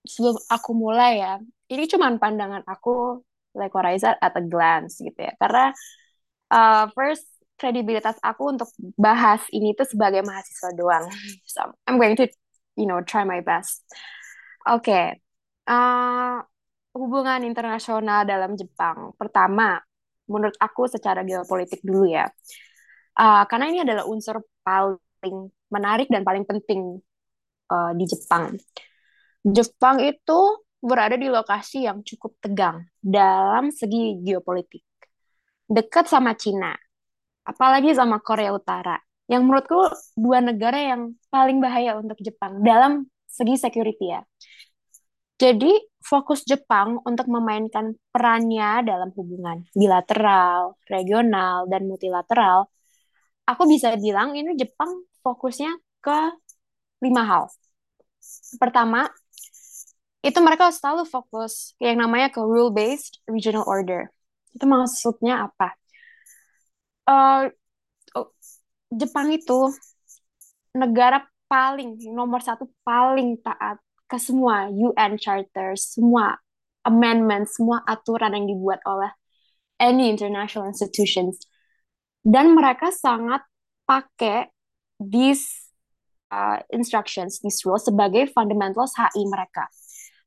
sebelum 0.07 0.39
aku 0.47 0.71
mulai 0.71 1.19
ya, 1.19 1.33
ini 1.67 1.83
cuma 1.91 2.07
pandangan 2.15 2.63
aku 2.63 3.19
like 3.53 3.75
said 3.99 4.15
at 4.23 4.33
a 4.39 4.43
glance 4.43 5.03
gitu 5.03 5.19
ya. 5.19 5.35
Karena 5.35 5.75
uh, 6.49 6.87
first 6.95 7.27
kredibilitas 7.59 8.15
aku 8.23 8.55
untuk 8.55 8.71
bahas 8.95 9.43
ini 9.51 9.75
tuh 9.75 9.83
sebagai 9.83 10.23
mahasiswa 10.23 10.71
doang. 10.73 11.11
So 11.43 11.75
I'm 11.83 11.99
going 11.99 12.15
to 12.23 12.31
you 12.79 12.87
know 12.87 13.03
try 13.03 13.27
my 13.27 13.43
best. 13.43 13.83
Oke. 14.63 14.87
Okay. 14.87 15.05
Uh, 15.69 16.41
hubungan 16.95 17.45
internasional 17.45 18.25
dalam 18.25 18.57
Jepang. 18.57 19.13
Pertama, 19.13 19.77
menurut 20.25 20.57
aku 20.57 20.89
secara 20.89 21.21
geopolitik 21.21 21.83
dulu 21.85 22.09
ya. 22.09 22.25
Uh, 23.13 23.43
karena 23.45 23.65
ini 23.69 23.79
adalah 23.83 24.07
unsur 24.07 24.41
paling 24.63 25.51
menarik 25.69 26.07
dan 26.09 26.25
paling 26.25 26.47
penting 26.47 26.97
uh, 27.69 27.93
di 27.95 28.05
Jepang. 28.09 28.57
Jepang 29.45 30.03
itu 30.03 30.39
berada 30.79 31.15
di 31.15 31.27
lokasi 31.31 31.87
yang 31.87 32.03
cukup 32.03 32.35
tegang 32.43 32.87
dalam 32.99 33.71
segi 33.71 34.19
geopolitik. 34.19 34.83
Dekat 35.69 36.09
sama 36.09 36.33
Cina, 36.35 36.73
apalagi 37.45 37.93
sama 37.93 38.19
Korea 38.19 38.51
Utara. 38.51 38.97
Yang 39.29 39.41
menurutku 39.45 39.81
dua 40.17 40.41
negara 40.41 40.81
yang 40.81 41.13
paling 41.29 41.61
bahaya 41.61 42.01
untuk 42.01 42.17
Jepang 42.17 42.65
dalam 42.65 43.05
segi 43.29 43.61
security 43.61 44.09
ya. 44.09 44.25
Jadi 45.39 45.71
fokus 46.03 46.43
Jepang 46.43 46.99
untuk 47.05 47.29
memainkan 47.31 47.95
perannya 48.11 48.83
dalam 48.83 49.13
hubungan 49.15 49.63
bilateral, 49.71 50.75
regional, 50.89 51.69
dan 51.71 51.87
multilateral, 51.87 52.67
aku 53.47 53.63
bisa 53.69 53.95
bilang 53.95 54.35
ini 54.35 54.57
Jepang 54.59 55.05
fokusnya 55.23 55.79
ke 56.03 56.19
lima 56.99 57.23
hal. 57.25 57.43
Pertama, 58.59 59.07
itu 60.19 60.39
mereka 60.43 60.67
selalu 60.69 61.07
fokus 61.07 61.73
yang 61.79 61.95
namanya 61.99 62.27
ke 62.27 62.43
rule 62.43 62.71
based 62.75 63.23
regional 63.25 63.63
order. 63.63 64.11
Itu 64.51 64.67
maksudnya 64.67 65.47
apa? 65.47 65.79
Uh, 67.07 67.49
Jepang 68.89 69.29
itu 69.31 69.69
negara 70.75 71.23
paling 71.49 71.97
nomor 72.13 72.41
satu 72.41 72.69
paling 72.85 73.39
taat 73.41 73.77
ke 74.09 74.17
semua 74.17 74.67
UN 74.69 75.17
Charter, 75.21 75.77
semua 75.77 76.37
amendment, 76.81 77.45
semua 77.45 77.85
aturan 77.85 78.33
yang 78.33 78.49
dibuat 78.49 78.81
oleh 78.89 79.13
any 79.77 80.09
international 80.09 80.67
institutions. 80.69 81.37
Dan 82.25 82.57
mereka 82.57 82.89
sangat 82.91 83.45
pakai 83.85 84.49
these 84.99 85.68
uh, 86.31 86.61
instructions, 86.69 87.41
these 87.41 87.61
rules 87.65 87.85
sebagai 87.85 88.29
fundamentals 88.33 88.93
HI 88.97 89.25
mereka. 89.29 89.67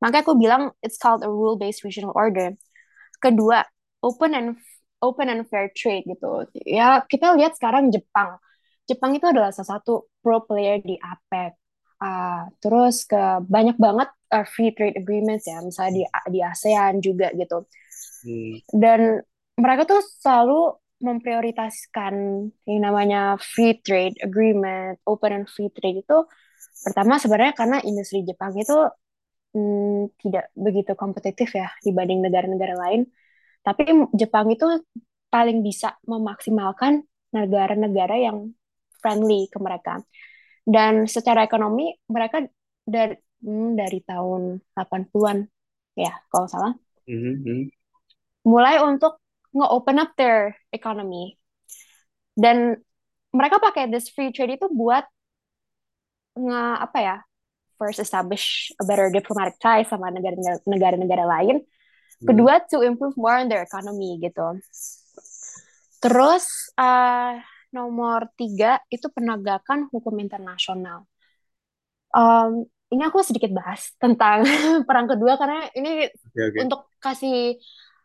Makanya 0.03 0.23
aku 0.27 0.35
bilang 0.35 0.63
it's 0.83 0.99
called 0.99 1.23
a 1.23 1.31
rule-based 1.31 1.87
regional 1.87 2.11
order. 2.15 2.59
Kedua, 3.23 3.63
open 4.03 4.35
and 4.35 4.49
open 4.99 5.31
and 5.31 5.47
fair 5.47 5.71
trade 5.71 6.07
gitu. 6.07 6.47
Ya, 6.67 7.03
kita 7.07 7.35
lihat 7.39 7.55
sekarang 7.55 7.95
Jepang. 7.95 8.39
Jepang 8.87 9.15
itu 9.15 9.27
adalah 9.31 9.55
salah 9.55 9.79
satu 9.79 10.11
pro 10.23 10.43
player 10.43 10.83
di 10.83 10.99
APEC. 10.99 11.55
Uh, 12.03 12.51
terus 12.59 13.07
ke 13.07 13.47
banyak 13.47 13.79
banget 13.79 14.11
uh, 14.35 14.43
free 14.43 14.75
trade 14.75 14.99
agreements 14.99 15.47
ya, 15.47 15.63
misalnya 15.63 15.93
di 15.95 16.03
di 16.35 16.39
ASEAN 16.43 16.99
juga 16.99 17.31
gitu. 17.31 17.63
Hmm. 18.27 18.59
Dan 18.75 19.23
mereka 19.55 19.87
tuh 19.87 20.03
selalu 20.19 20.82
memprioritaskan 21.03 22.15
yang 22.65 22.81
namanya 22.81 23.35
free 23.43 23.83
trade 23.83 24.17
agreement, 24.23 25.03
open 25.05 25.43
and 25.43 25.47
free 25.51 25.69
trade 25.75 26.07
itu 26.07 26.19
pertama 26.87 27.19
sebenarnya 27.19 27.55
karena 27.59 27.79
industri 27.83 28.23
Jepang 28.23 28.55
itu 28.55 28.75
hmm, 29.55 30.15
tidak 30.23 30.51
begitu 30.55 30.95
kompetitif 30.95 31.53
ya 31.53 31.69
dibanding 31.83 32.23
negara-negara 32.23 32.75
lain. 32.79 33.11
Tapi 33.63 33.87
Jepang 34.15 34.51
itu 34.51 34.67
paling 35.31 35.63
bisa 35.63 35.99
memaksimalkan 36.07 37.03
negara-negara 37.35 38.19
yang 38.19 38.55
friendly 38.99 39.51
ke 39.51 39.59
mereka. 39.59 40.03
Dan 40.63 41.11
secara 41.11 41.43
ekonomi 41.43 41.91
mereka 42.07 42.47
dari 42.87 43.19
hmm, 43.43 43.75
dari 43.75 43.99
tahun 44.03 44.63
80-an 44.75 45.39
ya 45.99 46.13
kalau 46.31 46.47
salah. 46.47 46.73
Mm-hmm. 47.07 47.71
Mulai 48.47 48.83
untuk 48.83 49.22
nge-open 49.53 49.97
up 50.01 50.11
their 50.17 50.57
economy. 50.73 51.37
Dan 52.33 52.81
mereka 53.33 53.61
pakai 53.61 53.89
this 53.89 54.09
free 54.13 54.33
trade 54.33 54.57
itu 54.61 54.69
buat 54.73 55.05
nge 56.33 56.63
apa 56.81 56.99
ya 57.01 57.17
first 57.77 57.99
establish 58.01 58.71
a 58.79 58.85
better 58.87 59.11
diplomatic 59.11 59.59
ties 59.59 59.91
sama 59.91 60.09
negara-negara 60.65 61.27
lain. 61.27 61.61
Hmm. 62.23 62.27
Kedua, 62.31 62.63
to 62.71 62.87
improve 62.87 63.19
more 63.19 63.43
on 63.43 63.51
their 63.51 63.67
economy 63.67 64.23
gitu. 64.23 64.63
Terus 65.99 66.71
uh, 66.79 67.43
nomor 67.75 68.31
tiga 68.39 68.79
itu 68.87 69.11
penegakan 69.11 69.91
hukum 69.91 70.15
internasional. 70.23 71.11
Um, 72.15 72.71
ini 72.93 73.03
aku 73.09 73.25
sedikit 73.25 73.51
bahas 73.51 73.97
tentang 73.97 74.45
perang 74.89 75.09
kedua 75.09 75.41
karena 75.41 75.67
ini 75.73 76.07
okay, 76.07 76.45
okay. 76.53 76.61
untuk 76.63 76.87
kasih 77.01 77.57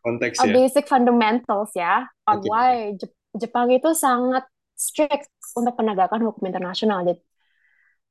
konteks 0.01 0.42
ya. 0.42 0.54
basic 0.54 0.86
fundamentals 0.86 1.72
ya 1.74 2.06
on 2.27 2.39
okay. 2.39 2.50
why 2.50 2.72
Jepang 3.38 3.70
itu 3.70 3.94
sangat 3.94 4.46
strict 4.77 5.30
untuk 5.58 5.74
penegakan 5.74 6.22
hukum 6.25 6.46
internasional. 6.50 7.01
Jadi 7.06 7.22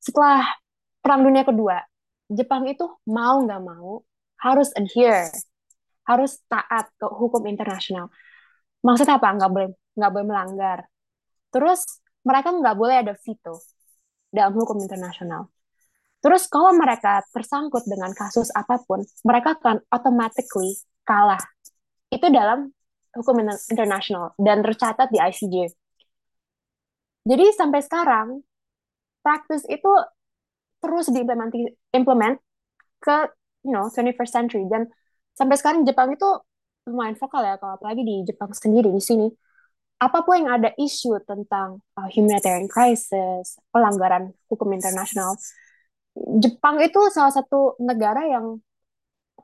setelah 0.02 0.46
Perang 1.02 1.22
Dunia 1.22 1.46
Kedua, 1.46 1.78
Jepang 2.26 2.66
itu 2.66 2.86
mau 3.06 3.38
nggak 3.42 3.62
mau 3.62 4.02
harus 4.42 4.74
adhere, 4.74 5.30
harus 6.06 6.42
taat 6.50 6.90
ke 6.98 7.06
hukum 7.06 7.46
internasional. 7.46 8.10
Maksudnya 8.82 9.18
apa? 9.18 9.30
Nggak 9.34 9.50
boleh 9.50 9.68
nggak 9.94 10.10
boleh 10.10 10.26
melanggar. 10.26 10.78
Terus 11.54 11.86
mereka 12.26 12.50
nggak 12.50 12.76
boleh 12.76 12.96
ada 13.06 13.14
veto 13.14 13.62
dalam 14.34 14.52
hukum 14.58 14.82
internasional. 14.82 15.48
Terus 16.18 16.50
kalau 16.50 16.74
mereka 16.74 17.22
tersangkut 17.30 17.86
dengan 17.86 18.10
kasus 18.10 18.50
apa 18.50 18.82
pun, 18.82 19.06
mereka 19.22 19.54
akan 19.54 19.78
automatically 19.94 20.74
kalah. 21.06 21.38
Itu 22.12 22.26
dalam 22.30 22.70
hukum 23.16 23.36
internasional 23.72 24.36
dan 24.36 24.60
tercatat 24.60 25.08
di 25.08 25.18
ICJ. 25.18 25.56
Jadi 27.26 27.44
sampai 27.56 27.80
sekarang 27.82 28.28
practice 29.24 29.66
itu 29.66 29.90
terus 30.78 31.10
diimplementi 31.10 31.66
implement 31.90 32.38
ke 33.02 33.16
you 33.66 33.74
know 33.74 33.90
21st 33.90 34.30
century 34.30 34.64
dan 34.70 34.86
sampai 35.34 35.58
sekarang 35.58 35.82
Jepang 35.82 36.14
itu 36.14 36.28
lumayan 36.86 37.18
vokal 37.18 37.42
ya 37.42 37.58
kalau 37.58 37.74
apalagi 37.74 38.06
di 38.06 38.22
Jepang 38.22 38.54
sendiri 38.54 38.94
di 38.94 39.02
sini 39.02 39.26
apa 39.98 40.22
pun 40.22 40.44
yang 40.44 40.62
ada 40.62 40.70
isu 40.78 41.18
tentang 41.26 41.82
uh, 41.98 42.08
humanitarian 42.14 42.70
crisis 42.70 43.58
pelanggaran 43.74 44.30
hukum 44.46 44.70
internasional 44.70 45.34
Jepang 46.38 46.78
itu 46.78 47.00
salah 47.10 47.34
satu 47.34 47.74
negara 47.82 48.22
yang 48.30 48.62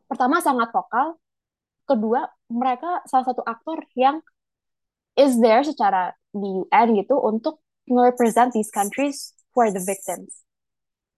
pertama 0.07 0.39
sangat 0.39 0.71
vokal 0.71 1.19
kedua 1.89 2.31
mereka 2.49 3.03
salah 3.09 3.27
satu 3.27 3.43
aktor 3.45 3.83
yang 3.99 4.23
is 5.19 5.37
there 5.43 5.61
secara 5.65 6.17
di 6.33 6.49
UN 6.49 6.97
gitu 6.97 7.21
untuk 7.21 7.61
represent 7.91 8.55
these 8.57 8.73
countries 8.73 9.37
for 9.53 9.69
the 9.69 9.83
victims 9.83 10.43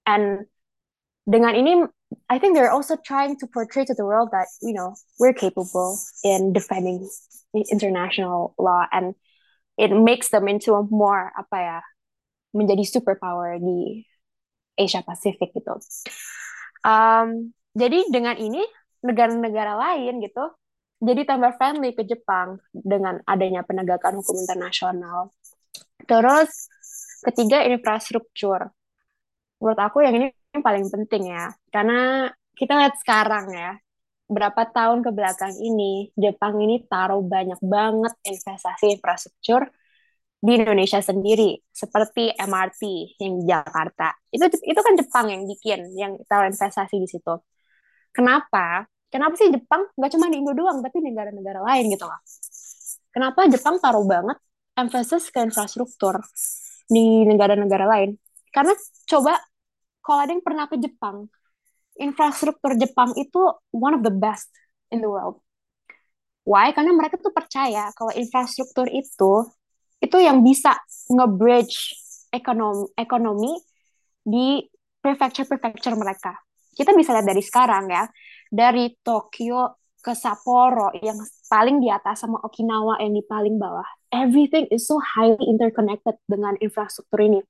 and 0.08 0.48
dengan 1.24 1.54
ini 1.54 1.72
I 2.30 2.38
think 2.38 2.54
they're 2.54 2.70
also 2.70 2.96
trying 2.96 3.36
to 3.42 3.46
portray 3.46 3.84
to 3.84 3.94
the 3.94 4.06
world 4.06 4.30
that 4.32 4.46
you 4.62 4.74
know 4.74 4.94
we're 5.18 5.34
capable 5.34 5.98
in 6.22 6.52
defending 6.52 7.06
international 7.54 8.54
law 8.58 8.86
and 8.92 9.14
it 9.78 9.90
makes 9.90 10.30
them 10.30 10.46
into 10.46 10.74
a 10.74 10.86
more 10.86 11.30
apa 11.34 11.56
ya 11.58 11.78
menjadi 12.54 12.86
superpower 12.86 13.58
di 13.58 14.06
Asia 14.78 15.02
Pacific 15.02 15.50
gitu. 15.54 15.74
Um, 16.86 17.54
jadi 17.74 18.06
dengan 18.10 18.38
ini 18.38 18.62
negara-negara 19.04 19.76
lain 19.76 20.24
gitu 20.24 20.48
jadi 21.04 21.22
tambah 21.28 21.52
friendly 21.60 21.92
ke 21.92 22.02
Jepang 22.08 22.56
dengan 22.72 23.20
adanya 23.28 23.60
penegakan 23.60 24.24
hukum 24.24 24.40
internasional. 24.40 25.34
Terus 26.08 26.48
ketiga 27.20 27.60
infrastruktur. 27.68 28.72
Menurut 29.60 29.80
aku 29.80 30.00
yang 30.00 30.16
ini 30.16 30.26
yang 30.56 30.64
paling 30.64 30.88
penting 30.88 31.28
ya, 31.34 31.52
karena 31.68 32.30
kita 32.56 32.72
lihat 32.80 32.94
sekarang 33.04 33.52
ya, 33.52 33.76
berapa 34.30 34.64
tahun 34.70 35.04
ke 35.04 35.10
belakang 35.12 35.52
ini, 35.60 36.08
Jepang 36.16 36.56
ini 36.62 36.84
taruh 36.88 37.20
banyak 37.20 37.60
banget 37.60 38.14
investasi 38.24 38.96
infrastruktur 38.96 39.68
di 40.44 40.60
Indonesia 40.60 41.00
sendiri, 41.00 41.56
seperti 41.72 42.32
MRT 42.36 42.80
yang 43.20 43.32
di 43.40 43.44
Jakarta. 43.48 44.12
Itu 44.28 44.48
itu 44.48 44.80
kan 44.80 44.94
Jepang 44.96 45.26
yang 45.32 45.42
bikin, 45.48 45.80
yang 45.96 46.12
taruh 46.28 46.48
investasi 46.48 46.96
di 47.00 47.08
situ. 47.08 47.34
Kenapa? 48.12 48.86
Kenapa 49.14 49.38
sih 49.38 49.46
Jepang 49.46 49.86
nggak 49.94 50.10
cuma 50.10 50.26
di 50.26 50.42
Indo 50.42 50.50
doang, 50.58 50.82
tapi 50.82 50.98
negara-negara 50.98 51.62
lain 51.62 51.86
gitu 51.86 52.02
loh. 52.02 52.18
Kenapa 53.14 53.46
Jepang 53.46 53.78
taruh 53.78 54.02
banget 54.02 54.42
emphasis 54.74 55.30
ke 55.30 55.38
infrastruktur 55.38 56.18
di 56.90 57.22
negara-negara 57.22 57.86
lain? 57.86 58.18
Karena 58.50 58.74
coba 59.06 59.38
kalau 60.02 60.18
ada 60.26 60.34
yang 60.34 60.42
pernah 60.42 60.66
ke 60.66 60.82
Jepang, 60.82 61.30
infrastruktur 61.94 62.74
Jepang 62.74 63.14
itu 63.14 63.38
one 63.70 63.94
of 63.94 64.02
the 64.02 64.10
best 64.10 64.50
in 64.90 64.98
the 64.98 65.06
world. 65.06 65.38
Why? 66.42 66.74
Karena 66.74 66.90
mereka 66.90 67.22
tuh 67.22 67.30
percaya 67.30 67.94
kalau 67.94 68.10
infrastruktur 68.18 68.90
itu 68.90 69.46
itu 70.02 70.16
yang 70.18 70.42
bisa 70.42 70.74
nge-bridge 71.08 71.96
ekonomi 72.34 72.90
ekonomi 72.98 73.62
di 74.26 74.60
prefecture-prefecture 74.98 75.94
mereka. 75.94 76.34
Kita 76.74 76.90
bisa 76.92 77.14
lihat 77.14 77.30
dari 77.30 77.40
sekarang 77.40 77.86
ya, 77.94 78.04
dari 78.54 78.94
Tokyo 79.02 79.82
ke 79.98 80.14
Sapporo 80.14 80.94
yang 81.02 81.18
paling 81.50 81.82
di 81.82 81.90
atas 81.90 82.22
sama 82.22 82.38
Okinawa 82.46 83.02
yang 83.02 83.18
di 83.18 83.24
paling 83.26 83.58
bawah. 83.58 83.86
Everything 84.14 84.70
is 84.70 84.86
so 84.86 85.02
highly 85.02 85.42
interconnected 85.50 86.14
dengan 86.30 86.54
infrastruktur 86.62 87.18
ini. 87.18 87.42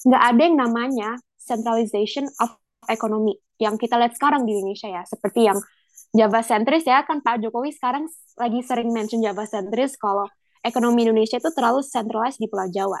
Nggak 0.00 0.22
ada 0.24 0.40
yang 0.40 0.56
namanya 0.56 1.10
centralization 1.36 2.24
of 2.40 2.56
economy 2.88 3.36
yang 3.60 3.76
kita 3.76 3.94
lihat 4.00 4.16
sekarang 4.16 4.48
di 4.48 4.56
Indonesia 4.56 4.88
ya, 4.88 5.02
seperti 5.04 5.46
yang 5.46 5.58
Java 6.12 6.40
sentris 6.40 6.84
ya, 6.88 7.04
kan 7.04 7.20
Pak 7.20 7.44
Jokowi 7.44 7.70
sekarang 7.72 8.08
lagi 8.40 8.60
sering 8.64 8.90
mention 8.90 9.20
Java 9.22 9.44
sentris 9.46 9.94
kalau 10.00 10.26
ekonomi 10.64 11.06
Indonesia 11.06 11.38
itu 11.38 11.50
terlalu 11.54 11.84
centralized 11.84 12.40
di 12.40 12.48
Pulau 12.48 12.70
Jawa. 12.72 12.98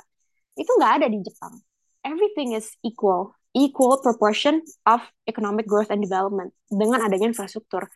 Itu 0.54 0.68
nggak 0.78 0.92
ada 1.02 1.06
di 1.08 1.18
Jepang. 1.22 1.58
Everything 2.02 2.58
is 2.58 2.74
equal, 2.82 3.34
equal 3.52 4.00
proportion 4.00 4.64
of 4.88 5.00
economic 5.28 5.68
growth 5.68 5.92
and 5.92 6.00
development 6.00 6.56
dengan 6.72 7.04
adanya 7.04 7.32
infrastruktur. 7.32 7.88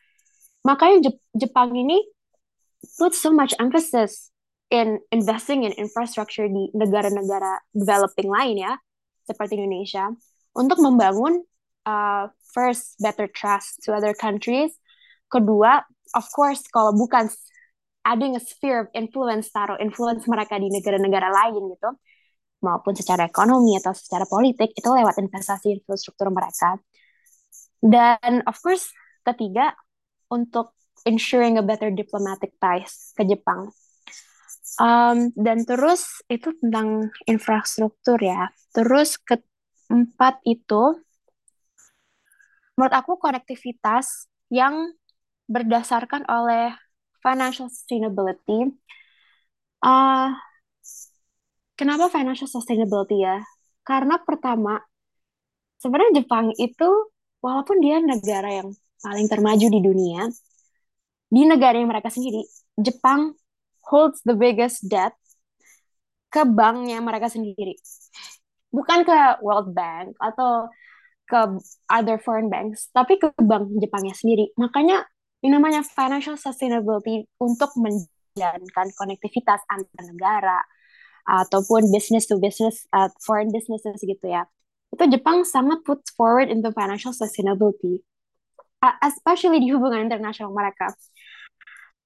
Makanya 0.64 1.12
Jepang 1.32 1.72
ini 1.72 2.00
put 3.00 3.16
so 3.16 3.32
much 3.32 3.56
emphasis 3.56 4.30
in 4.68 4.98
investing 5.14 5.64
in 5.64 5.72
infrastructure 5.78 6.44
di 6.44 6.68
negara-negara 6.74 7.62
developing 7.72 8.28
lain 8.28 8.66
ya, 8.66 8.74
seperti 9.24 9.56
Indonesia, 9.56 10.10
untuk 10.52 10.82
membangun 10.82 11.46
uh, 11.86 12.28
first 12.52 12.98
better 12.98 13.30
trust 13.30 13.80
to 13.86 13.94
other 13.94 14.12
countries. 14.12 14.74
Kedua, 15.30 15.86
of 16.14 16.26
course, 16.34 16.66
kalau 16.70 16.94
bukan 16.94 17.30
adding 18.06 18.38
a 18.38 18.42
sphere 18.42 18.86
of 18.86 18.88
influence, 18.94 19.50
taruh 19.50 19.78
influence 19.82 20.26
mereka 20.30 20.58
di 20.58 20.70
negara-negara 20.70 21.30
lain 21.30 21.74
gitu, 21.74 21.90
maupun 22.66 22.98
secara 22.98 23.30
ekonomi 23.30 23.78
atau 23.78 23.94
secara 23.94 24.26
politik, 24.26 24.74
itu 24.74 24.88
lewat 24.90 25.22
investasi 25.22 25.78
infrastruktur 25.78 26.34
mereka. 26.34 26.82
Dan 27.78 28.42
of 28.50 28.58
course, 28.58 28.90
ketiga, 29.22 29.78
untuk 30.26 30.74
ensuring 31.06 31.54
a 31.54 31.62
better 31.62 31.94
diplomatic 31.94 32.58
ties 32.58 33.14
ke 33.14 33.22
Jepang. 33.22 33.70
Um, 34.76 35.32
dan 35.38 35.62
terus 35.62 36.20
itu 36.26 36.52
tentang 36.58 37.14
infrastruktur 37.24 38.18
ya. 38.18 38.50
Terus 38.74 39.16
keempat 39.22 40.42
itu 40.44 41.00
menurut 42.76 42.92
aku 42.92 43.16
konektivitas 43.16 44.28
yang 44.52 44.92
berdasarkan 45.48 46.26
oleh 46.28 46.74
financial 47.24 47.72
sustainability. 47.72 48.74
Uh, 49.80 50.34
kenapa 51.76 52.08
financial 52.08 52.48
sustainability 52.48 53.22
ya? 53.22 53.44
Karena 53.86 54.18
pertama, 54.18 54.80
sebenarnya 55.78 56.24
Jepang 56.24 56.50
itu 56.56 56.90
walaupun 57.44 57.78
dia 57.78 58.02
negara 58.02 58.50
yang 58.50 58.72
paling 59.04 59.28
termaju 59.30 59.66
di 59.70 59.80
dunia, 59.84 60.26
di 61.30 61.42
negara 61.46 61.78
yang 61.78 61.92
mereka 61.92 62.10
sendiri, 62.10 62.42
Jepang 62.80 63.36
holds 63.86 64.18
the 64.26 64.34
biggest 64.34 64.82
debt 64.88 65.14
ke 66.32 66.42
banknya 66.42 66.98
mereka 66.98 67.30
sendiri. 67.30 67.78
Bukan 68.74 69.06
ke 69.06 69.40
World 69.44 69.70
Bank 69.72 70.18
atau 70.18 70.66
ke 71.26 71.58
other 71.90 72.18
foreign 72.22 72.50
banks, 72.50 72.90
tapi 72.90 73.18
ke 73.18 73.30
bank 73.38 73.70
Jepangnya 73.78 74.14
sendiri. 74.14 74.50
Makanya 74.58 75.06
yang 75.42 75.58
namanya 75.58 75.86
financial 75.86 76.34
sustainability 76.38 77.26
untuk 77.38 77.70
menjalankan 77.78 78.90
konektivitas 78.98 79.62
antar 79.70 80.02
negara 80.06 80.58
ataupun 81.26 81.90
business 81.90 82.30
to 82.30 82.38
business 82.38 82.86
uh, 82.94 83.10
foreign 83.22 83.50
businesses 83.50 83.98
gitu 83.98 84.26
ya. 84.26 84.46
Itu 84.94 85.04
Jepang 85.10 85.42
sangat 85.42 85.82
put 85.82 86.00
forward 86.14 86.48
into 86.48 86.70
financial 86.70 87.10
sustainability, 87.10 88.00
uh, 88.80 88.94
especially 89.02 89.58
di 89.58 89.74
hubungan 89.74 90.06
internasional 90.06 90.54
mereka. 90.54 90.94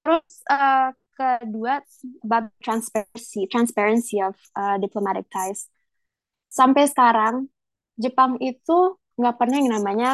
Terus 0.00 0.26
uh, 0.48 0.96
kedua 1.12 1.84
about 2.24 2.48
transparency, 2.64 3.44
transparency 3.52 4.24
of 4.24 4.34
uh, 4.56 4.80
diplomatic 4.80 5.28
ties. 5.28 5.68
Sampai 6.48 6.88
sekarang 6.88 7.52
Jepang 8.00 8.40
itu 8.40 8.96
nggak 9.20 9.36
pernah 9.36 9.56
yang 9.60 9.70
namanya 9.76 10.10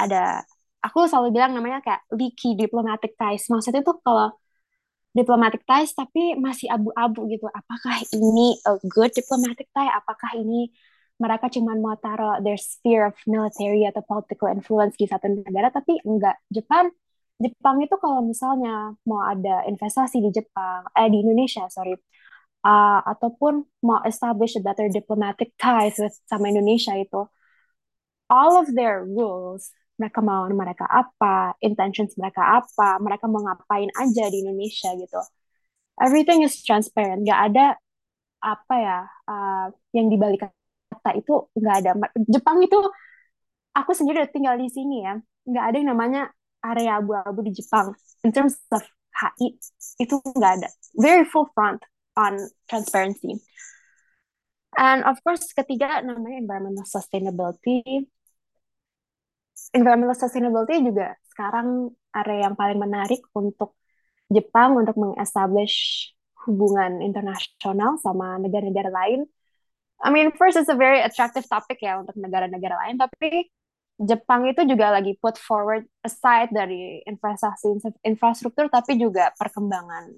ada 0.00 0.48
aku 0.80 1.04
selalu 1.04 1.36
bilang 1.36 1.52
namanya 1.52 1.84
kayak 1.84 2.02
leaky 2.16 2.56
diplomatic 2.56 3.12
ties 3.20 3.44
maksudnya 3.52 3.84
tuh 3.84 4.00
kalau 4.00 4.32
diplomatic 5.18 5.62
ties 5.66 5.92
tapi 5.96 6.38
masih 6.38 6.70
abu-abu 6.70 7.26
gitu. 7.32 7.46
Apakah 7.50 8.02
ini 8.14 8.58
a 8.66 8.78
good 8.86 9.10
diplomatic 9.14 9.66
tie? 9.74 9.90
Apakah 9.90 10.38
ini 10.38 10.70
mereka 11.20 11.52
cuma 11.52 11.76
mau 11.76 11.94
taruh 12.00 12.40
their 12.44 12.56
sphere 12.56 13.12
of 13.12 13.16
military 13.28 13.84
atau 13.84 14.00
political 14.06 14.48
influence 14.48 14.96
di 14.96 15.06
satu 15.10 15.26
negara 15.28 15.68
tapi 15.72 16.00
enggak. 16.06 16.38
Jepang 16.48 16.88
Jepang 17.40 17.80
itu 17.80 17.96
kalau 17.96 18.20
misalnya 18.20 18.92
mau 19.08 19.24
ada 19.24 19.64
investasi 19.64 20.20
di 20.20 20.30
Jepang 20.32 20.84
eh 20.92 21.08
di 21.08 21.24
Indonesia 21.24 21.64
sorry 21.72 21.96
uh, 22.64 23.00
ataupun 23.12 23.64
mau 23.84 24.00
establish 24.04 24.56
a 24.56 24.62
better 24.64 24.88
diplomatic 24.92 25.56
ties 25.56 25.96
with 25.96 26.12
sama 26.28 26.52
Indonesia 26.52 26.92
itu 26.96 27.24
all 28.30 28.62
of 28.62 28.70
their 28.72 29.02
rules, 29.02 29.74
mereka 30.00 30.24
mau 30.24 30.48
mereka 30.48 30.88
apa, 30.88 31.52
intentions 31.60 32.16
mereka 32.16 32.64
apa, 32.64 32.96
mereka 33.04 33.28
mau 33.28 33.44
ngapain 33.44 33.92
aja 34.00 34.24
di 34.32 34.40
Indonesia 34.40 34.88
gitu. 34.96 35.20
Everything 36.00 36.40
is 36.40 36.56
transparent, 36.64 37.28
gak 37.28 37.52
ada 37.52 37.76
apa 38.40 38.74
ya 38.80 38.98
uh, 39.28 39.68
yang 39.92 40.08
dibalik 40.08 40.48
kata 40.88 41.10
itu 41.20 41.34
nggak 41.52 41.76
ada. 41.84 41.90
Jepang 42.24 42.64
itu 42.64 42.80
aku 43.76 43.92
sendiri 43.92 44.24
udah 44.24 44.32
tinggal 44.32 44.56
di 44.56 44.72
sini 44.72 45.04
ya, 45.04 45.20
nggak 45.44 45.64
ada 45.68 45.76
yang 45.76 45.90
namanya 45.92 46.22
area 46.64 47.00
abu-abu 47.00 47.40
di 47.44 47.52
Jepang. 47.52 47.92
In 48.24 48.32
terms 48.32 48.56
of 48.72 48.80
HI 49.12 49.60
itu 50.00 50.14
nggak 50.24 50.52
ada. 50.60 50.68
Very 50.96 51.28
full 51.28 51.52
front 51.52 51.84
on 52.16 52.36
transparency. 52.68 53.44
And 54.78 55.02
of 55.02 55.18
course, 55.26 55.50
ketiga 55.52 56.00
namanya 56.00 56.40
environmental 56.40 56.86
sustainability. 56.86 58.06
Environmental 59.76 60.16
sustainability 60.16 60.82
juga 60.82 61.14
sekarang 61.30 61.92
area 62.16 62.50
yang 62.50 62.56
paling 62.58 62.78
menarik 62.80 63.22
untuk 63.36 63.76
Jepang 64.30 64.78
untuk 64.78 64.94
mengestablish 64.96 66.08
hubungan 66.46 67.02
internasional 67.04 67.98
sama 68.00 68.38
negara-negara 68.40 68.88
lain. 68.88 69.26
I 70.00 70.08
mean, 70.08 70.32
first 70.32 70.56
it's 70.56 70.72
a 70.72 70.78
very 70.78 71.04
attractive 71.04 71.44
topic 71.44 71.82
ya 71.84 72.00
untuk 72.00 72.16
negara-negara 72.16 72.74
lain, 72.86 72.96
tapi 72.96 73.52
Jepang 74.00 74.48
itu 74.48 74.64
juga 74.64 74.96
lagi 74.96 75.12
put 75.20 75.36
forward 75.36 75.84
aside 76.00 76.48
dari 76.48 77.04
investasi 77.04 77.76
infrastruktur, 78.08 78.72
tapi 78.72 78.96
juga 78.96 79.28
perkembangan 79.36 80.08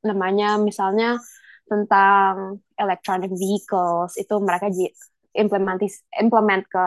namanya 0.00 0.56
misalnya 0.56 1.20
tentang 1.68 2.64
electronic 2.80 3.28
vehicles 3.28 4.16
itu 4.16 4.32
mereka 4.40 4.72
implementis 5.38 6.02
implement 6.18 6.66
ke 6.66 6.86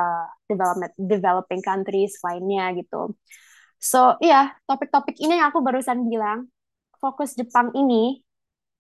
development 0.52 0.92
developing 1.00 1.64
countries 1.64 2.20
lainnya 2.22 2.76
gitu. 2.76 3.16
So 3.80 4.20
iya, 4.20 4.30
yeah, 4.30 4.46
topik-topik 4.68 5.18
ini 5.18 5.40
yang 5.40 5.50
aku 5.50 5.64
barusan 5.64 6.12
bilang 6.12 6.52
fokus 7.00 7.34
Jepang 7.34 7.72
ini 7.74 8.22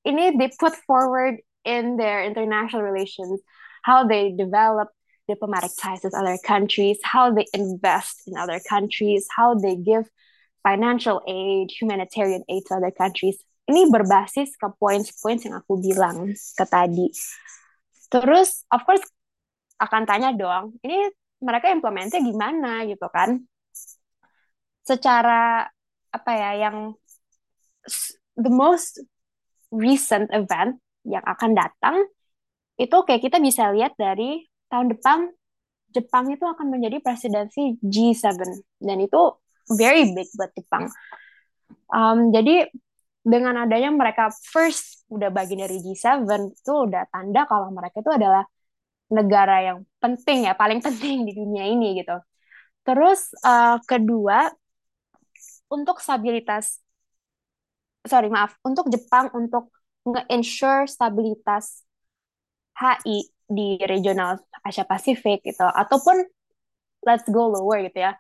ini 0.05 0.35
they 0.35 0.51
put 0.59 0.75
forward 0.85 1.39
in 1.63 1.95
their 1.97 2.21
international 2.21 2.85
relations 2.85 3.41
how 3.81 4.05
they 4.05 4.35
develop 4.35 4.93
diplomatic 5.27 5.71
ties 5.79 6.03
with 6.03 6.13
other 6.13 6.37
countries, 6.43 6.99
how 7.01 7.31
they 7.31 7.45
invest 7.53 8.27
in 8.27 8.37
other 8.37 8.59
countries, 8.59 9.25
how 9.33 9.55
they 9.55 9.75
give 9.75 10.05
financial 10.63 11.21
aid, 11.27 11.71
humanitarian 11.71 12.43
aid 12.49 12.63
to 12.67 12.75
other 12.75 12.91
countries. 12.91 13.37
Ini 13.69 13.87
berbasis 13.87 14.57
ke 14.57 14.67
points-points 14.77 15.47
yang 15.47 15.55
aku 15.61 15.79
bilang 15.79 16.33
ke 16.35 16.65
tadi. 16.67 17.07
Terus, 18.11 18.67
of 18.67 18.83
course, 18.83 19.01
akan 19.81 20.03
tanya 20.05 20.29
dong, 20.29 20.77
ini 20.85 21.09
mereka 21.41 21.73
implementnya 21.73 22.21
gimana 22.21 22.85
gitu 22.85 23.09
kan? 23.09 23.41
Secara 24.85 25.65
apa 26.13 26.31
ya, 26.37 26.69
yang 26.69 26.93
the 28.37 28.51
most 28.53 29.01
recent 29.73 30.29
event 30.29 30.77
yang 31.01 31.25
akan 31.25 31.57
datang 31.57 32.05
itu 32.77 32.97
kayak 33.05 33.25
kita 33.25 33.37
bisa 33.41 33.73
lihat 33.73 33.97
dari 33.97 34.45
tahun 34.69 34.93
depan 34.93 35.33
Jepang 35.91 36.31
itu 36.31 36.47
akan 36.47 36.71
menjadi 36.71 37.03
presidensi 37.03 37.75
G7 37.83 38.39
dan 38.79 38.97
itu 39.03 39.21
very 39.75 40.15
big 40.15 40.31
buat 40.39 40.51
Jepang. 40.55 40.87
Um, 41.91 42.31
jadi 42.31 42.71
dengan 43.21 43.67
adanya 43.67 43.91
mereka 43.91 44.31
first 44.31 45.03
udah 45.11 45.27
bagian 45.29 45.67
dari 45.67 45.83
G7 45.83 46.23
itu 46.55 46.73
udah 46.87 47.05
tanda 47.11 47.43
kalau 47.43 47.69
mereka 47.75 47.99
itu 47.99 48.07
adalah 48.07 48.47
negara 49.11 49.59
yang 49.61 49.83
penting 49.99 50.47
ya 50.47 50.55
paling 50.55 50.79
penting 50.79 51.27
di 51.27 51.35
dunia 51.35 51.67
ini 51.67 51.99
gitu. 51.99 52.15
Terus 52.87 53.35
uh, 53.45 53.77
kedua 53.83 54.49
untuk 55.69 55.99
stabilitas 56.01 56.81
sorry 58.07 58.31
maaf 58.31 58.57
untuk 58.65 58.89
Jepang 58.89 59.29
untuk 59.35 59.69
nge-ensure 60.07 60.89
stabilitas 60.89 61.85
HI 62.73 63.29
di 63.45 63.77
regional 63.85 64.41
Asia 64.65 64.87
Pasifik 64.87 65.45
gitu. 65.45 65.67
Ataupun 65.67 66.25
let's 67.05 67.27
go 67.29 67.51
lower 67.51 67.83
gitu 67.85 68.01
ya 68.01 68.17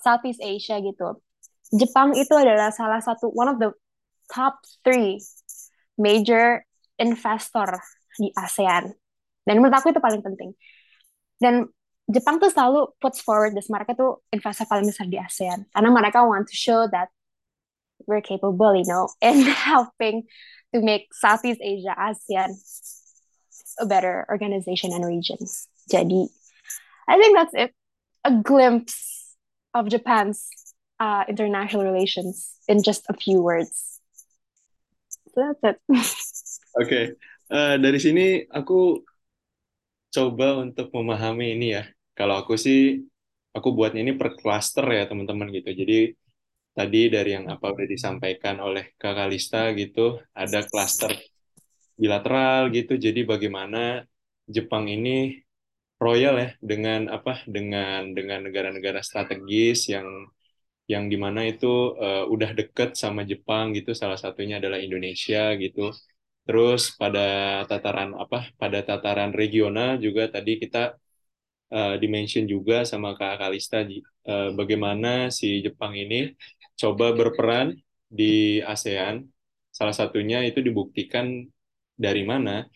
Southeast 0.00 0.40
Asia 0.42 0.80
gitu. 0.80 1.20
Jepang 1.70 2.16
itu 2.18 2.34
adalah 2.34 2.74
salah 2.74 2.98
satu 2.98 3.30
one 3.30 3.46
of 3.46 3.62
the 3.62 3.70
top 4.26 4.58
three 4.82 5.22
major 5.94 6.66
investor 6.98 7.78
di 8.18 8.34
ASEAN 8.34 8.90
dan 9.50 9.58
menurut 9.58 9.74
aku 9.74 9.90
itu 9.90 9.98
paling 9.98 10.22
penting 10.22 10.54
dan 11.42 11.66
Jepang 12.10 12.42
tuh 12.42 12.50
selalu 12.50 12.90
puts 12.98 13.22
forward 13.22 13.54
this 13.54 13.70
mereka 13.70 13.94
tuh 13.94 14.22
investor 14.30 14.66
paling 14.66 14.86
besar 14.86 15.06
di 15.06 15.18
ASEAN 15.18 15.66
karena 15.70 15.90
mereka 15.90 16.22
want 16.26 16.46
to 16.46 16.54
show 16.54 16.86
that 16.90 17.10
we're 18.06 18.20
capable, 18.20 18.74
you 18.74 18.84
know, 18.84 19.08
in 19.22 19.42
helping 19.42 20.24
to 20.74 20.80
make 20.80 21.12
Southeast 21.12 21.60
Asia, 21.62 21.94
ASEAN, 21.98 22.50
a 23.78 23.86
better 23.86 24.26
organization 24.28 24.92
and 24.92 25.04
region. 25.04 25.38
Jadi, 25.90 26.28
I 27.08 27.16
think 27.16 27.36
that's 27.36 27.54
it. 27.54 27.70
A 28.24 28.32
glimpse 28.42 29.34
of 29.74 29.88
Japan's 29.88 30.48
uh, 30.98 31.24
international 31.28 31.84
relations 31.84 32.50
in 32.68 32.82
just 32.82 33.06
a 33.08 33.14
few 33.14 33.40
words. 33.40 34.00
So 35.34 35.54
that's 35.62 35.62
it. 35.62 35.76
Oke, 35.88 36.02
okay. 36.82 37.04
uh, 37.50 37.78
dari 37.78 37.98
sini 38.02 38.44
aku 38.50 39.00
coba 40.14 40.46
untuk 40.64 40.90
memahami 40.96 41.56
ini 41.56 41.66
ya. 41.76 41.84
Kalau 42.18 42.34
aku 42.40 42.54
sih, 42.58 43.00
aku 43.56 43.68
buatnya 43.76 44.00
ini 44.04 44.12
per 44.20 44.36
cluster 44.38 44.84
ya 44.86 45.08
teman-teman 45.10 45.48
gitu. 45.56 45.70
Jadi 45.80 46.14
tadi 46.76 47.00
dari 47.14 47.30
yang 47.36 47.46
apa 47.50 47.66
udah 47.74 47.86
disampaikan 47.88 48.56
oleh 48.62 48.94
Kak 49.00 49.14
Kalista 49.18 49.70
gitu, 49.74 50.18
ada 50.34 50.58
klaster 50.66 51.12
bilateral 52.00 52.70
gitu. 52.76 52.96
Jadi 52.96 53.20
bagaimana 53.28 54.04
Jepang 54.50 54.90
ini 54.90 55.38
royal 56.00 56.34
ya 56.42 56.50
dengan 56.58 57.12
apa 57.12 57.44
dengan 57.46 58.16
dengan 58.16 58.48
negara-negara 58.48 59.04
strategis 59.04 59.92
yang 59.92 60.08
yang 60.90 61.06
di 61.06 61.14
mana 61.14 61.46
itu 61.46 61.94
uh, 61.94 62.26
udah 62.26 62.50
deket 62.56 62.98
sama 62.98 63.22
Jepang 63.22 63.70
gitu. 63.78 63.94
Salah 63.94 64.18
satunya 64.18 64.58
adalah 64.58 64.82
Indonesia 64.82 65.54
gitu. 65.54 65.94
Terus 66.50 66.98
pada 66.98 67.62
tataran 67.70 68.10
apa? 68.18 68.50
Pada 68.58 68.82
tataran 68.82 69.30
regional 69.30 70.02
juga 70.02 70.26
tadi 70.26 70.58
kita 70.58 70.98
uh, 71.70 71.94
dimention 72.02 72.42
juga 72.50 72.82
sama 72.82 73.14
Kak 73.14 73.38
Kalista 73.38 73.86
uh, 73.86 74.50
bagaimana 74.58 75.30
si 75.30 75.62
Jepang 75.62 75.94
ini 75.94 76.34
coba 76.74 77.14
berperan 77.14 77.78
di 78.10 78.58
ASEAN. 78.66 79.30
Salah 79.70 79.94
satunya 79.94 80.42
itu 80.42 80.58
dibuktikan 80.58 81.46
dari 81.94 82.26
mana? 82.26 82.66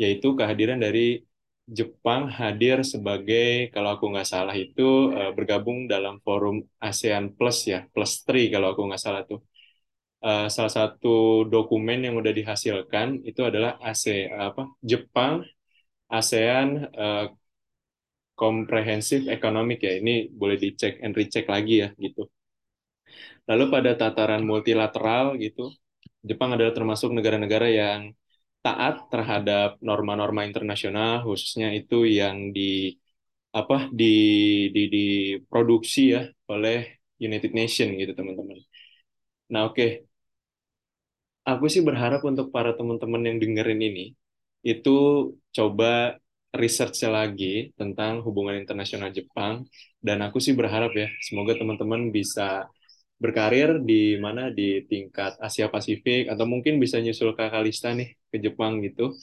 Yaitu 0.00 0.32
kehadiran 0.32 0.80
dari 0.80 1.20
Jepang 1.68 2.32
hadir 2.32 2.80
sebagai, 2.80 3.68
kalau 3.76 3.92
aku 3.92 4.08
nggak 4.08 4.24
salah 4.24 4.56
itu 4.56 5.12
uh, 5.12 5.36
bergabung 5.36 5.84
dalam 5.84 6.16
forum 6.24 6.64
ASEAN 6.80 7.36
Plus 7.36 7.68
ya, 7.68 7.84
Plus 7.92 8.24
3 8.24 8.48
kalau 8.48 8.72
aku 8.72 8.88
nggak 8.88 9.02
salah 9.04 9.20
tuh. 9.28 9.44
Uh, 10.18 10.50
salah 10.50 10.72
satu 10.78 11.46
dokumen 11.46 12.02
yang 12.02 12.18
udah 12.18 12.34
dihasilkan 12.34 13.22
itu 13.22 13.38
adalah 13.46 13.78
ASE 13.78 14.26
apa 14.26 14.66
Jepang 14.82 15.46
ASEAN 16.10 16.68
uh, 16.90 17.30
Comprehensive 18.38 19.24
Economic 19.36 19.78
ya. 19.86 19.92
Ini 20.00 20.30
boleh 20.40 20.56
dicek 20.62 21.02
and 21.04 21.14
recheck 21.18 21.46
lagi 21.54 21.74
ya 21.82 21.88
gitu. 22.04 22.22
Lalu 23.48 23.64
pada 23.74 23.90
tataran 24.00 24.42
multilateral 24.50 25.24
gitu, 25.44 25.72
Jepang 26.28 26.50
adalah 26.54 26.72
termasuk 26.78 27.10
negara-negara 27.16 27.66
yang 27.80 28.00
taat 28.64 28.94
terhadap 29.12 29.68
norma-norma 29.88 30.42
internasional, 30.48 31.22
khususnya 31.26 31.68
itu 31.78 32.04
yang 32.04 32.36
di 32.56 32.94
apa 33.58 33.88
di 34.00 34.04
di 34.74 34.80
diproduksi 34.94 36.00
ya 36.14 36.22
oleh 36.52 36.76
United 37.26 37.52
Nations 37.58 37.92
gitu 38.00 38.12
teman-teman. 38.18 38.58
Nah 39.52 39.60
oke, 39.68 39.74
okay. 39.74 40.07
Aku 41.50 41.64
sih 41.72 41.82
berharap 41.88 42.20
untuk 42.30 42.46
para 42.54 42.70
teman-teman 42.78 43.22
yang 43.28 43.36
dengerin 43.42 43.80
ini 43.88 44.04
itu 44.72 44.90
coba 45.56 46.18
research 46.62 46.98
lagi 47.16 47.72
tentang 47.80 48.12
hubungan 48.26 48.56
internasional 48.62 49.10
Jepang 49.18 49.54
dan 50.06 50.18
aku 50.26 50.38
sih 50.44 50.54
berharap 50.58 50.90
ya 51.00 51.08
semoga 51.26 51.52
teman-teman 51.60 52.02
bisa 52.16 52.68
berkarir 53.22 53.82
di 53.82 54.16
mana 54.24 54.42
di 54.58 54.86
tingkat 54.90 55.32
Asia 55.42 55.66
Pasifik 55.74 56.30
atau 56.32 56.46
mungkin 56.52 56.78
bisa 56.82 56.96
nyusul 57.02 57.34
ke 57.38 57.44
Kalista 57.50 57.90
nih 57.98 58.08
ke 58.30 58.36
Jepang 58.44 58.78
gitu. 58.86 59.14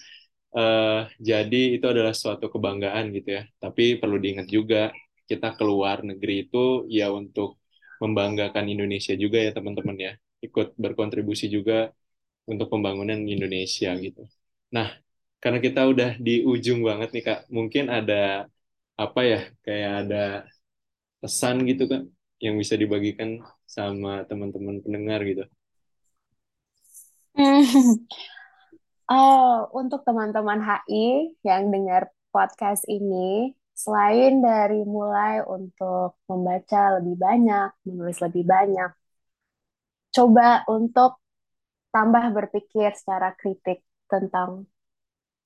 Uh, 0.55 1.07
jadi 1.19 1.75
itu 1.79 1.85
adalah 1.87 2.11
suatu 2.15 2.47
kebanggaan 2.53 3.11
gitu 3.15 3.29
ya. 3.39 3.43
Tapi 3.63 3.99
perlu 3.99 4.17
diingat 4.23 4.47
juga 4.51 4.91
kita 5.29 5.55
keluar 5.59 6.03
negeri 6.03 6.47
itu 6.47 6.87
ya 6.91 7.11
untuk 7.11 7.59
membanggakan 8.03 8.65
Indonesia 8.67 9.15
juga 9.15 9.39
ya 9.45 9.51
teman-teman 9.55 9.97
ya. 9.99 10.11
Ikut 10.43 10.75
berkontribusi 10.75 11.47
juga 11.47 11.91
untuk 12.51 12.67
pembangunan 12.73 13.19
Indonesia 13.25 13.89
gitu. 14.05 14.21
Nah, 14.75 14.87
karena 15.41 15.59
kita 15.61 15.81
udah 15.91 16.09
di 16.17 16.41
ujung 16.45 16.79
banget 16.87 17.09
nih 17.15 17.23
Kak, 17.27 17.39
mungkin 17.53 17.89
ada 17.89 18.49
apa 18.95 19.21
ya 19.27 19.39
kayak 19.65 19.91
ada 20.05 20.23
pesan 21.21 21.65
gitu 21.69 21.83
Kak 21.91 22.03
yang 22.43 22.55
bisa 22.61 22.75
dibagikan 22.77 23.41
sama 23.65 24.23
teman-teman 24.29 24.81
pendengar 24.83 25.19
gitu? 25.25 25.43
Oh, 29.05 29.69
untuk 29.77 30.01
teman-teman 30.01 30.65
HI 30.65 31.37
yang 31.45 31.69
dengar 31.69 32.09
podcast 32.33 32.89
ini, 32.89 33.53
selain 33.77 34.41
dari 34.41 34.81
mulai 34.81 35.45
untuk 35.45 36.17
membaca 36.25 36.97
lebih 36.97 37.13
banyak, 37.13 37.69
menulis 37.85 38.17
lebih 38.17 38.41
banyak, 38.49 38.89
coba 40.15 40.65
untuk 40.71 41.21
tambah 41.95 42.25
berpikir 42.35 42.91
secara 42.91 43.31
kritik 43.39 43.79
tentang 44.11 44.67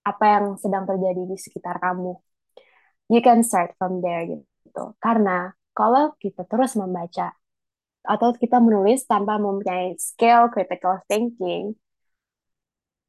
apa 0.02 0.26
yang 0.26 0.46
sedang 0.58 0.90
terjadi 0.90 1.22
di 1.30 1.38
sekitar 1.38 1.78
kamu. 1.78 2.18
You 3.14 3.22
can 3.22 3.46
start 3.46 3.78
from 3.78 4.02
there 4.02 4.26
gitu. 4.26 4.98
Karena 4.98 5.54
kalau 5.78 6.18
kita 6.18 6.42
terus 6.50 6.74
membaca 6.74 7.38
atau 8.02 8.34
kita 8.34 8.58
menulis 8.58 9.06
tanpa 9.06 9.38
mempunyai 9.38 9.94
skill 10.02 10.50
critical 10.50 10.98
thinking, 11.06 11.78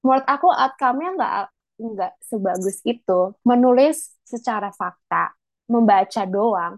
menurut 0.05 0.26
aku 0.29 0.48
outcome-nya 0.53 1.09
nggak 1.16 1.35
nggak 1.81 2.12
sebagus 2.20 2.76
itu. 2.85 3.20
Menulis 3.48 4.12
secara 4.29 4.68
fakta, 4.76 5.33
membaca 5.72 6.22
doang, 6.29 6.76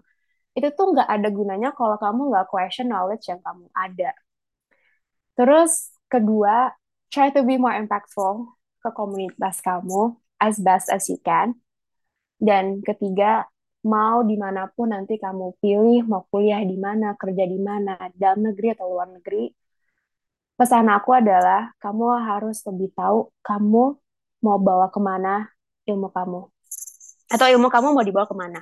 itu 0.55 0.67
tuh 0.77 0.95
nggak 0.95 1.09
ada 1.09 1.27
gunanya 1.33 1.69
kalau 1.75 1.97
kamu 1.99 2.31
nggak 2.31 2.47
question 2.47 2.87
knowledge 2.91 3.27
yang 3.27 3.41
kamu 3.43 3.67
ada. 3.75 4.11
Terus 5.33 5.92
kedua, 6.13 6.69
try 7.09 7.33
to 7.33 7.41
be 7.41 7.57
more 7.57 7.73
impactful 7.73 8.53
ke 8.77 8.89
komunitas 8.93 9.57
kamu 9.65 10.13
as 10.37 10.61
best 10.61 10.93
as 10.93 11.09
you 11.09 11.17
can. 11.25 11.57
Dan 12.37 12.85
ketiga, 12.85 13.49
mau 13.81 14.21
di 14.21 14.37
mana 14.37 14.69
pun 14.69 14.93
nanti 14.93 15.17
kamu 15.17 15.57
pilih, 15.57 16.05
mau 16.05 16.23
kuliah 16.29 16.61
di 16.61 16.77
mana, 16.77 17.17
kerja 17.17 17.43
di 17.49 17.57
mana, 17.57 17.97
dalam 18.13 18.51
negeri 18.51 18.77
atau 18.77 18.85
luar 18.93 19.09
negeri, 19.09 19.49
pesan 20.53 20.85
aku 20.91 21.09
adalah 21.17 21.73
kamu 21.81 22.05
harus 22.29 22.61
lebih 22.69 22.93
tahu 22.93 23.33
kamu 23.41 23.97
mau 24.43 24.57
bawa 24.59 24.91
ke 24.91 24.99
mana 24.99 25.49
ilmu 25.87 26.11
kamu. 26.11 26.41
Atau 27.31 27.47
ilmu 27.49 27.67
kamu 27.71 27.87
mau 27.95 28.03
dibawa 28.05 28.27
ke 28.29 28.35
mana. 28.35 28.59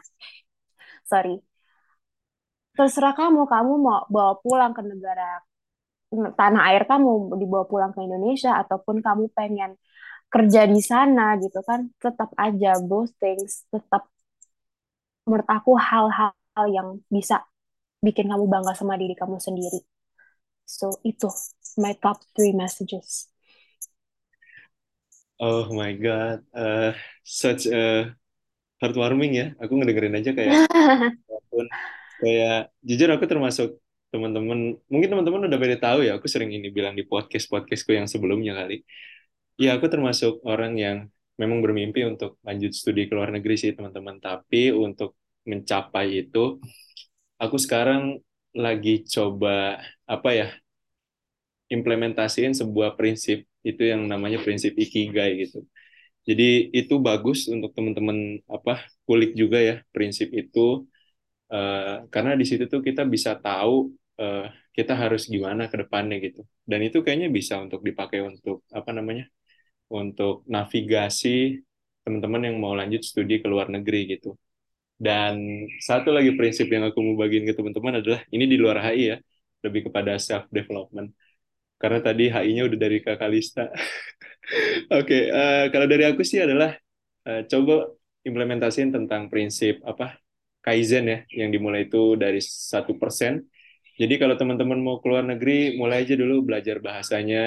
Sorry. 1.09 1.41
Terserah 2.77 3.13
kamu, 3.17 3.49
kamu 3.49 3.73
mau 3.81 4.07
bawa 4.07 4.39
pulang 4.39 4.71
ke 4.71 4.79
negara 4.85 5.43
tanah 6.11 6.61
air 6.75 6.83
kamu 6.83 7.39
dibawa 7.39 7.63
pulang 7.71 7.91
ke 7.95 8.03
Indonesia 8.03 8.59
ataupun 8.59 8.99
kamu 8.99 9.31
pengen 9.31 9.79
kerja 10.31 10.67
di 10.67 10.79
sana 10.83 11.35
gitu 11.39 11.59
kan 11.63 11.91
tetap 11.99 12.31
aja 12.39 12.79
both 12.83 13.11
things 13.19 13.67
tetap 13.71 14.07
menurut 15.27 15.47
aku 15.47 15.75
hal-hal 15.79 16.65
yang 16.67 16.99
bisa 17.07 17.47
bikin 18.01 18.27
kamu 18.27 18.49
bangga 18.49 18.73
sama 18.73 18.97
diri 18.97 19.13
kamu 19.13 19.37
sendiri. 19.37 19.85
So 20.65 20.99
itu 21.05 21.29
my 21.77 21.93
top 21.99 22.23
three 22.33 22.51
messages. 22.51 23.29
Oh 25.41 25.69
my 25.73 25.93
god 25.97 26.45
uh, 26.53 26.93
such 27.23 27.69
a 27.69 28.13
heartwarming 28.81 29.31
ya. 29.37 29.47
Aku 29.61 29.77
ngedengerin 29.77 30.17
aja 30.17 30.31
kayak 30.33 30.65
walaupun 31.29 31.65
kayak 32.21 32.73
jujur 32.81 33.09
aku 33.13 33.25
termasuk 33.29 33.77
teman-teman 34.11 34.75
mungkin 34.91 35.09
teman-teman 35.09 35.47
udah 35.47 35.59
pada 35.63 35.77
tahu 35.79 35.99
ya 36.03 36.19
aku 36.19 36.27
sering 36.27 36.51
ini 36.51 36.67
bilang 36.67 36.93
di 36.99 37.03
podcast 37.07 37.47
podcastku 37.47 37.95
yang 37.95 38.07
sebelumnya 38.11 38.53
kali. 38.59 38.83
Ya 39.55 39.77
aku 39.77 39.87
termasuk 39.87 40.43
orang 40.43 40.73
yang 40.75 40.97
memang 41.39 41.63
bermimpi 41.63 42.03
untuk 42.05 42.37
lanjut 42.43 42.71
studi 42.75 43.07
ke 43.07 43.13
luar 43.15 43.31
negeri 43.31 43.55
sih 43.55 43.71
teman-teman. 43.71 44.19
Tapi 44.19 44.75
untuk 44.75 45.15
mencapai 45.47 46.27
itu 46.27 46.59
aku 47.41 47.57
sekarang 47.57 48.19
lagi 48.51 49.07
coba 49.07 49.79
apa 50.05 50.29
ya 50.35 50.47
implementasiin 51.71 52.51
sebuah 52.51 52.99
prinsip 52.99 53.47
itu 53.63 53.81
yang 53.87 54.03
namanya 54.11 54.43
prinsip 54.43 54.75
ikigai 54.75 55.47
gitu. 55.47 55.63
Jadi 56.27 56.69
itu 56.75 56.93
bagus 57.01 57.49
untuk 57.49 57.71
teman-teman 57.73 58.43
apa 58.45 58.85
kulik 59.07 59.33
juga 59.33 59.57
ya 59.57 59.75
prinsip 59.95 60.29
itu. 60.35 60.85
Uh, 61.51 62.07
karena 62.13 62.35
di 62.39 62.47
situ 62.47 62.63
tuh 62.71 62.79
kita 62.79 63.03
bisa 63.03 63.35
tahu 63.35 63.91
uh, 64.21 64.45
kita 64.77 64.93
harus 65.01 65.27
gimana 65.33 65.67
ke 65.71 65.75
depannya 65.81 66.17
gitu. 66.21 66.41
Dan 66.69 66.79
itu 66.87 66.97
kayaknya 67.03 67.29
bisa 67.33 67.53
untuk 67.59 67.81
dipakai 67.81 68.19
untuk 68.23 68.63
apa 68.71 68.91
namanya? 68.97 69.25
Untuk 69.91 70.45
navigasi 70.47 71.59
teman-teman 72.05 72.41
yang 72.47 72.57
mau 72.63 72.73
lanjut 72.77 73.01
studi 73.03 73.43
ke 73.43 73.47
luar 73.51 73.67
negeri 73.67 74.17
gitu. 74.17 74.37
Dan 75.01 75.65
satu 75.81 76.13
lagi 76.13 76.37
prinsip 76.37 76.69
yang 76.69 76.85
aku 76.89 77.01
mau 77.01 77.15
bagiin 77.17 77.45
ke 77.49 77.53
teman-teman 77.57 77.99
adalah 77.99 78.21
ini 78.29 78.45
di 78.45 78.57
luar 78.61 78.77
HI 78.85 79.03
ya, 79.11 79.17
lebih 79.65 79.89
kepada 79.89 80.15
self 80.21 80.45
development. 80.53 81.09
Karena 81.81 81.99
tadi 82.05 82.29
HI-nya 82.29 82.69
udah 82.69 82.79
dari 82.79 82.97
Kak 83.01 83.17
Kalista. 83.17 83.65
Oke, 84.93 85.05
okay, 85.09 85.21
uh, 85.33 85.65
eh, 85.65 85.65
kalau 85.73 85.87
dari 85.89 86.05
aku 86.05 86.21
sih 86.21 86.37
adalah 86.37 86.77
uh, 87.25 87.41
coba 87.49 87.89
implementasiin 88.21 88.93
tentang 88.93 89.33
prinsip 89.33 89.81
apa 89.81 90.21
kaizen 90.61 91.09
ya, 91.09 91.19
yang 91.33 91.49
dimulai 91.49 91.89
itu 91.89 92.13
dari 92.13 92.37
satu 92.37 92.93
persen 93.01 93.41
jadi 94.01 94.13
kalau 94.21 94.35
teman-teman 94.39 94.79
mau 94.85 94.97
keluar 95.03 95.23
negeri, 95.31 95.77
mulai 95.79 95.97
aja 96.03 96.13
dulu 96.21 96.33
belajar 96.47 96.77
bahasanya 96.85 97.37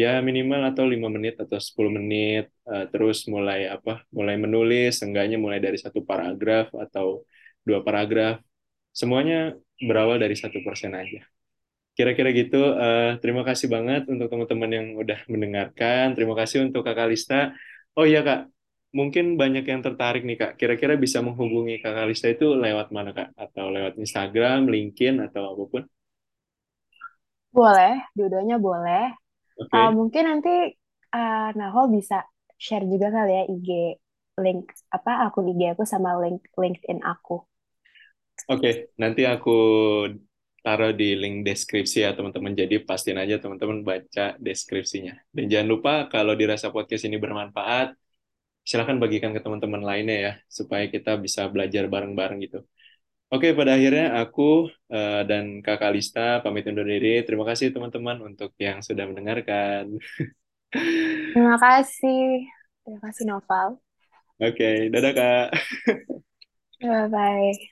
ya 0.00 0.08
minimal 0.28 0.60
atau 0.70 0.84
lima 0.92 1.08
menit 1.16 1.34
atau 1.42 1.58
10 1.58 1.90
menit, 1.98 2.44
uh, 2.70 2.84
terus 2.92 3.18
mulai 3.34 3.60
apa? 3.74 3.90
Mulai 4.16 4.36
menulis, 4.44 4.92
enggaknya 5.06 5.36
mulai 5.44 5.58
dari 5.66 5.78
satu 5.84 5.98
paragraf 6.10 6.66
atau 6.84 7.06
dua 7.66 7.78
paragraf. 7.86 8.34
Semuanya 9.00 9.56
berawal 9.88 10.16
dari 10.24 10.36
satu 10.42 10.58
persen 10.66 10.92
aja. 11.00 11.20
Kira-kira 11.96 12.28
gitu. 12.40 12.56
Uh, 12.84 13.18
terima 13.22 13.42
kasih 13.48 13.68
banget 13.74 14.02
untuk 14.12 14.26
teman-teman 14.32 14.70
yang 14.76 14.86
udah 15.02 15.18
mendengarkan. 15.32 16.04
Terima 16.16 16.34
kasih 16.40 16.58
untuk 16.66 16.80
Kak 16.86 16.96
Kalista. 16.98 17.34
Oh 17.98 18.06
iya 18.06 18.20
Kak, 18.26 18.40
mungkin 18.90 19.38
banyak 19.38 19.64
yang 19.66 19.80
tertarik 19.82 20.26
nih 20.26 20.38
Kak. 20.38 20.52
Kira-kira 20.58 20.98
bisa 20.98 21.22
menghubungi 21.22 21.78
Kak 21.78 21.94
Kalista 21.94 22.26
itu 22.30 22.54
lewat 22.54 22.90
mana 22.90 23.14
Kak? 23.14 23.34
Atau 23.38 23.70
lewat 23.70 23.98
Instagram, 23.98 24.66
LinkedIn, 24.66 25.22
atau 25.30 25.54
apa 25.54 25.64
pun? 25.66 25.82
Boleh, 27.50 28.02
dua-duanya 28.14 28.58
boleh. 28.58 29.14
Okay. 29.58 29.74
Uh, 29.74 29.90
mungkin 29.94 30.24
nanti 30.26 30.54
uh, 31.14 31.50
Nahol 31.54 31.90
bisa 31.90 32.22
share 32.54 32.86
juga 32.86 33.10
kali 33.10 33.32
ya 33.32 33.44
IG 33.48 33.68
link 34.40 34.72
apa 34.88 35.28
akun 35.28 35.52
IG 35.52 35.76
aku 35.76 35.84
sama 35.84 36.16
link 36.22 36.46
LinkedIn 36.56 37.02
aku. 37.02 37.42
Oke, 38.48 38.56
okay, 38.56 38.74
nanti 38.96 39.28
aku 39.28 39.58
taruh 40.64 40.92
di 40.96 41.16
link 41.16 41.44
deskripsi 41.44 42.04
ya 42.04 42.16
teman-teman. 42.16 42.56
Jadi 42.56 42.80
pastiin 42.84 43.20
aja 43.20 43.36
teman-teman 43.36 43.84
baca 43.84 44.36
deskripsinya. 44.40 45.12
Dan 45.28 45.52
jangan 45.52 45.68
lupa 45.68 45.92
kalau 46.08 46.32
dirasa 46.32 46.72
podcast 46.72 47.04
ini 47.04 47.20
bermanfaat, 47.20 47.99
silahkan 48.70 48.98
bagikan 49.02 49.32
ke 49.36 49.40
teman-teman 49.44 49.82
lainnya 49.90 50.16
ya, 50.26 50.32
supaya 50.58 50.84
kita 50.94 51.10
bisa 51.24 51.42
belajar 51.54 51.84
bareng-bareng 51.94 52.38
gitu. 52.46 52.58
Oke, 53.34 53.48
pada 53.58 53.72
akhirnya 53.78 54.06
aku 54.22 54.42
uh, 54.94 55.22
dan 55.30 55.44
Kakak 55.66 55.90
Lista 55.94 56.20
pamit 56.44 56.64
undur 56.70 56.86
diri. 56.92 57.08
Terima 57.26 57.44
kasih 57.50 57.66
teman-teman 57.74 58.18
untuk 58.28 58.50
yang 58.66 58.78
sudah 58.88 59.04
mendengarkan. 59.10 59.84
Terima 61.32 61.56
kasih. 61.64 62.46
Terima 62.82 63.00
kasih 63.06 63.24
Noval. 63.30 63.68
Oke, 64.40 64.88
dadah 64.92 65.12
Kak. 65.16 65.46
Bye-bye. 66.82 67.70